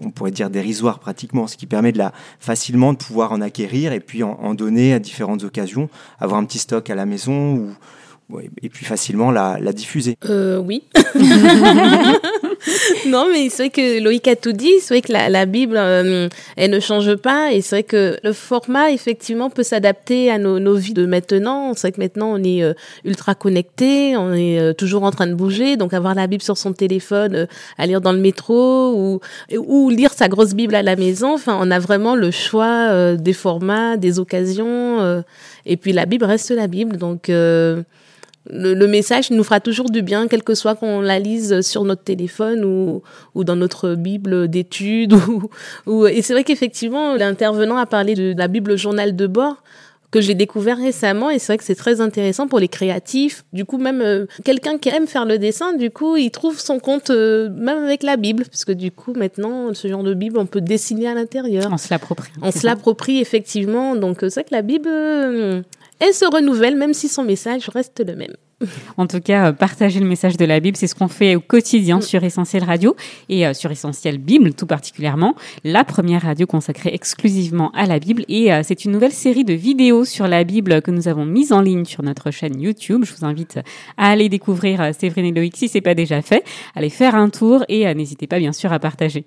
on 0.00 0.10
pourrait 0.10 0.30
dire 0.30 0.50
dérisoire 0.50 0.98
pratiquement, 0.98 1.46
ce 1.46 1.56
qui 1.56 1.66
permet 1.66 1.92
de 1.92 1.98
la, 1.98 2.12
facilement 2.38 2.92
de 2.92 2.98
pouvoir 2.98 3.32
en 3.32 3.40
acquérir 3.40 3.92
et 3.92 4.00
puis 4.00 4.22
en, 4.22 4.54
donner 4.54 4.92
à 4.92 4.98
différentes 4.98 5.44
occasions, 5.44 5.88
avoir 6.18 6.40
un 6.40 6.44
petit 6.44 6.58
stock 6.58 6.90
à 6.90 6.94
la 6.94 7.06
maison 7.06 7.54
ou, 7.54 8.40
et 8.62 8.68
puis 8.68 8.84
facilement 8.84 9.30
la, 9.30 9.58
diffuser. 9.72 10.16
Euh, 10.24 10.58
oui. 10.58 10.84
non, 13.06 13.28
mais 13.32 13.48
c'est 13.48 13.64
vrai 13.64 13.70
que 13.70 14.02
Loïc 14.02 14.28
a 14.28 14.36
tout 14.36 14.52
dit. 14.52 14.72
C'est 14.80 14.94
vrai 14.94 15.00
que 15.02 15.12
la, 15.12 15.46
Bible, 15.46 15.76
euh, 15.76 16.28
elle 16.56 16.70
ne 16.70 16.80
change 16.80 17.14
pas. 17.16 17.52
Et 17.52 17.60
c'est 17.60 17.76
vrai 17.76 17.82
que 17.82 18.18
le 18.22 18.32
format, 18.32 18.90
effectivement, 18.90 19.50
peut 19.50 19.62
s'adapter 19.62 20.30
à 20.30 20.38
nos, 20.38 20.74
vies 20.74 20.94
de 20.94 21.06
maintenant. 21.06 21.72
C'est 21.74 21.88
vrai 21.88 21.92
que 21.92 22.00
maintenant, 22.00 22.32
on 22.32 22.42
est 22.42 22.62
euh, 22.62 22.74
ultra 23.04 23.34
connecté. 23.34 24.16
On 24.16 24.32
est 24.32 24.74
toujours 24.74 25.04
en 25.04 25.10
train 25.10 25.26
de 25.26 25.34
bouger. 25.34 25.76
Donc, 25.76 25.94
avoir 25.94 26.14
la 26.14 26.26
Bible 26.26 26.42
sur 26.42 26.58
son 26.58 26.72
téléphone, 26.72 27.46
à 27.78 27.86
lire 27.86 28.00
dans 28.00 28.12
le 28.12 28.18
métro 28.18 28.94
ou, 28.94 29.20
ou 29.56 29.90
lire 29.90 30.12
sa 30.12 30.28
grosse 30.28 30.54
Bible 30.54 30.74
à 30.74 30.82
la 30.82 30.96
maison. 30.96 31.34
Enfin, 31.34 31.58
on 31.60 31.70
a 31.70 31.78
vraiment 31.78 32.14
le 32.14 32.30
choix 32.30 33.16
des 33.16 33.32
formats, 33.32 33.96
des 33.96 34.18
occasions. 34.18 35.24
et 35.66 35.76
puis, 35.76 35.92
la 35.92 36.06
Bible 36.06 36.24
reste 36.24 36.50
la 36.50 36.66
Bible. 36.66 36.96
Donc, 36.96 37.30
le, 38.48 38.86
message 38.86 39.30
nous 39.30 39.44
fera 39.44 39.60
toujours 39.60 39.90
du 39.90 40.02
bien, 40.02 40.26
quel 40.28 40.42
que 40.42 40.54
soit 40.54 40.74
qu'on 40.74 41.00
la 41.00 41.18
lise 41.18 41.60
sur 41.60 41.84
notre 41.84 42.02
téléphone 42.02 42.64
ou, 42.64 43.02
ou 43.34 43.44
dans 43.44 43.56
notre 43.56 43.94
Bible 43.94 44.48
d'études. 44.48 45.14
Ou, 45.86 46.06
Et 46.06 46.22
c'est 46.22 46.32
vrai 46.32 46.44
qu'effectivement, 46.44 47.14
l'intervenant 47.14 47.76
a 47.76 47.86
parlé 47.86 48.14
de 48.14 48.34
la 48.36 48.48
Bible 48.48 48.76
journal 48.76 49.14
de 49.14 49.26
bord 49.26 49.62
que 50.10 50.20
j'ai 50.20 50.34
découvert 50.34 50.76
récemment 50.76 51.30
et 51.30 51.38
c'est 51.38 51.52
vrai 51.52 51.58
que 51.58 51.64
c'est 51.64 51.74
très 51.76 52.00
intéressant 52.00 52.48
pour 52.48 52.58
les 52.58 52.68
créatifs. 52.68 53.44
Du 53.52 53.64
coup, 53.64 53.78
même 53.78 54.00
euh, 54.00 54.26
quelqu'un 54.44 54.76
qui 54.76 54.88
aime 54.88 55.06
faire 55.06 55.24
le 55.24 55.38
dessin, 55.38 55.74
du 55.74 55.90
coup, 55.90 56.16
il 56.16 56.30
trouve 56.30 56.58
son 56.58 56.80
compte 56.80 57.10
euh, 57.10 57.48
même 57.50 57.84
avec 57.84 58.02
la 58.02 58.16
Bible, 58.16 58.44
parce 58.44 58.64
que 58.64 58.72
du 58.72 58.90
coup, 58.90 59.12
maintenant, 59.14 59.72
ce 59.72 59.86
genre 59.88 60.02
de 60.02 60.14
Bible, 60.14 60.38
on 60.38 60.46
peut 60.46 60.60
dessiner 60.60 61.06
à 61.06 61.14
l'intérieur. 61.14 61.68
On 61.72 61.78
se 61.78 61.88
l'approprie. 61.90 62.32
On 62.42 62.50
se 62.50 62.66
l'approprie 62.66 63.20
effectivement. 63.20 63.94
Donc, 63.94 64.24
euh, 64.24 64.28
c'est 64.28 64.40
vrai 64.40 64.48
que 64.48 64.54
la 64.54 64.62
Bible, 64.62 65.64
elle 66.00 66.14
se 66.14 66.24
renouvelle, 66.24 66.76
même 66.76 66.94
si 66.94 67.08
son 67.08 67.24
message 67.24 67.68
reste 67.68 68.02
le 68.04 68.16
même. 68.16 68.34
En 68.96 69.06
tout 69.06 69.20
cas, 69.20 69.48
euh, 69.48 69.52
partager 69.52 70.00
le 70.00 70.06
message 70.06 70.36
de 70.36 70.44
la 70.44 70.60
Bible, 70.60 70.76
c'est 70.76 70.86
ce 70.86 70.94
qu'on 70.94 71.08
fait 71.08 71.34
au 71.34 71.40
quotidien 71.40 71.98
mm. 71.98 72.02
sur 72.02 72.24
Essentiel 72.24 72.64
Radio 72.64 72.94
et 73.28 73.46
euh, 73.46 73.54
sur 73.54 73.70
Essentiel 73.70 74.18
Bible 74.18 74.52
tout 74.52 74.66
particulièrement, 74.66 75.34
la 75.64 75.84
première 75.84 76.22
radio 76.22 76.46
consacrée 76.46 76.90
exclusivement 76.92 77.70
à 77.72 77.86
la 77.86 77.98
Bible. 77.98 78.24
Et 78.28 78.52
euh, 78.52 78.60
c'est 78.62 78.84
une 78.84 78.92
nouvelle 78.92 79.12
série 79.12 79.44
de 79.44 79.54
vidéos 79.54 80.04
sur 80.04 80.28
la 80.28 80.44
Bible 80.44 80.82
que 80.82 80.90
nous 80.90 81.08
avons 81.08 81.24
mise 81.24 81.52
en 81.52 81.62
ligne 81.62 81.84
sur 81.84 82.02
notre 82.02 82.30
chaîne 82.30 82.60
YouTube. 82.60 83.04
Je 83.04 83.14
vous 83.14 83.24
invite 83.24 83.60
à 83.96 84.10
aller 84.10 84.28
découvrir 84.28 84.94
Séverine 84.94 85.26
et 85.26 85.32
Loïc 85.32 85.56
si 85.56 85.68
c'est 85.68 85.80
pas 85.80 85.94
déjà 85.94 86.20
fait. 86.20 86.44
Allez 86.74 86.90
faire 86.90 87.14
un 87.14 87.30
tour 87.30 87.64
et 87.68 87.92
n'hésitez 87.94 88.26
pas 88.26 88.38
bien 88.38 88.52
sûr 88.52 88.72
à 88.72 88.78
partager. 88.78 89.26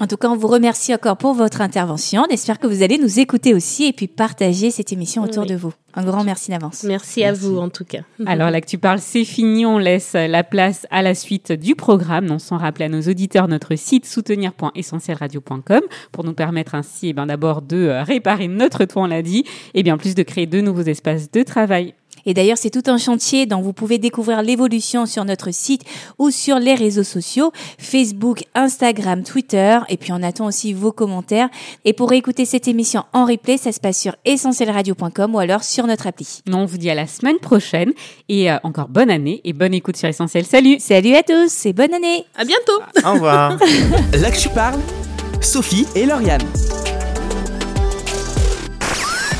En 0.00 0.06
tout 0.06 0.16
cas, 0.16 0.28
on 0.28 0.36
vous 0.36 0.46
remercie 0.46 0.94
encore 0.94 1.16
pour 1.16 1.34
votre 1.34 1.60
intervention. 1.60 2.22
On 2.28 2.32
espère 2.32 2.60
que 2.60 2.68
vous 2.68 2.84
allez 2.84 2.98
nous 2.98 3.18
écouter 3.18 3.52
aussi 3.52 3.86
et 3.86 3.92
puis 3.92 4.06
partager 4.06 4.70
cette 4.70 4.92
émission 4.92 5.24
autour 5.24 5.44
de 5.44 5.56
vous. 5.56 5.72
Un 5.94 6.04
grand 6.04 6.22
merci 6.22 6.52
d'avance. 6.52 6.84
Merci, 6.84 7.24
à 7.24 7.32
vous 7.32 7.58
en 7.58 7.68
tout 7.68 7.84
cas. 7.84 8.02
Alors 8.26 8.50
là 8.50 8.60
que 8.60 8.66
tu 8.66 8.78
parles, 8.78 9.00
c'est 9.00 9.24
fini. 9.24 9.66
On 9.66 9.78
laisse 9.78 10.12
la 10.12 10.44
place 10.44 10.86
à 10.90 11.02
la 11.02 11.16
suite 11.16 11.50
du 11.50 11.74
programme. 11.74 12.30
On 12.30 12.38
s'en 12.38 12.58
rappelle 12.58 12.94
à 12.94 12.96
nos 12.96 13.02
auditeurs 13.02 13.48
notre 13.48 13.74
site 13.74 14.06
soutenir.essentielradio.com 14.06 15.80
pour 16.12 16.22
nous 16.22 16.34
permettre 16.34 16.76
ainsi, 16.76 17.08
eh 17.08 17.12
ben, 17.12 17.26
d'abord 17.26 17.62
de 17.62 18.00
réparer 18.06 18.46
notre 18.46 18.84
toit, 18.84 19.02
on 19.02 19.06
l'a 19.06 19.22
dit, 19.22 19.44
et 19.74 19.82
bien 19.82 19.96
plus 19.96 20.14
de 20.14 20.22
créer 20.22 20.46
de 20.46 20.60
nouveaux 20.60 20.82
espaces 20.82 21.28
de 21.32 21.42
travail 21.42 21.94
Et 22.26 22.34
d'ailleurs, 22.34 22.58
c'est 22.58 22.70
tout 22.70 22.90
un 22.90 22.98
chantier 22.98 23.46
dont 23.46 23.60
vous 23.60 23.72
pouvez 23.72 23.98
découvrir 23.98 24.42
l'évolution 24.42 25.06
sur 25.06 25.24
notre 25.24 25.52
site 25.52 25.82
ou 26.18 26.30
sur 26.30 26.58
les 26.58 26.74
réseaux 26.74 27.04
sociaux, 27.04 27.52
Facebook, 27.78 28.44
Instagram, 28.54 29.22
Twitter. 29.22 29.78
Et 29.88 29.96
puis 29.96 30.12
on 30.12 30.22
attend 30.22 30.46
aussi 30.46 30.72
vos 30.72 30.92
commentaires. 30.92 31.48
Et 31.84 31.92
pour 31.92 32.12
écouter 32.12 32.44
cette 32.44 32.68
émission 32.68 33.04
en 33.12 33.24
replay, 33.24 33.56
ça 33.56 33.72
se 33.72 33.80
passe 33.80 33.98
sur 33.98 34.14
essentielradio.com 34.24 35.34
ou 35.34 35.38
alors 35.38 35.64
sur 35.64 35.86
notre 35.86 36.06
appli. 36.06 36.42
On 36.52 36.64
vous 36.64 36.78
dit 36.78 36.90
à 36.90 36.94
la 36.94 37.06
semaine 37.06 37.38
prochaine 37.38 37.92
et 38.28 38.50
euh, 38.50 38.56
encore 38.62 38.88
bonne 38.88 39.10
année 39.10 39.40
et 39.44 39.52
bonne 39.52 39.74
écoute 39.74 39.96
sur 39.96 40.08
Essentiel. 40.08 40.44
Salut 40.44 40.78
Salut 40.78 41.14
à 41.14 41.22
tous 41.22 41.66
et 41.66 41.72
bonne 41.72 41.94
année 41.94 42.24
À 42.36 42.44
bientôt 42.44 42.80
Au 43.04 43.12
revoir 43.12 43.50
Là 44.20 44.30
que 44.30 44.38
tu 44.38 44.48
parles, 44.48 44.78
Sophie 45.40 45.86
et 45.94 46.06
Lauriane. 46.06 46.42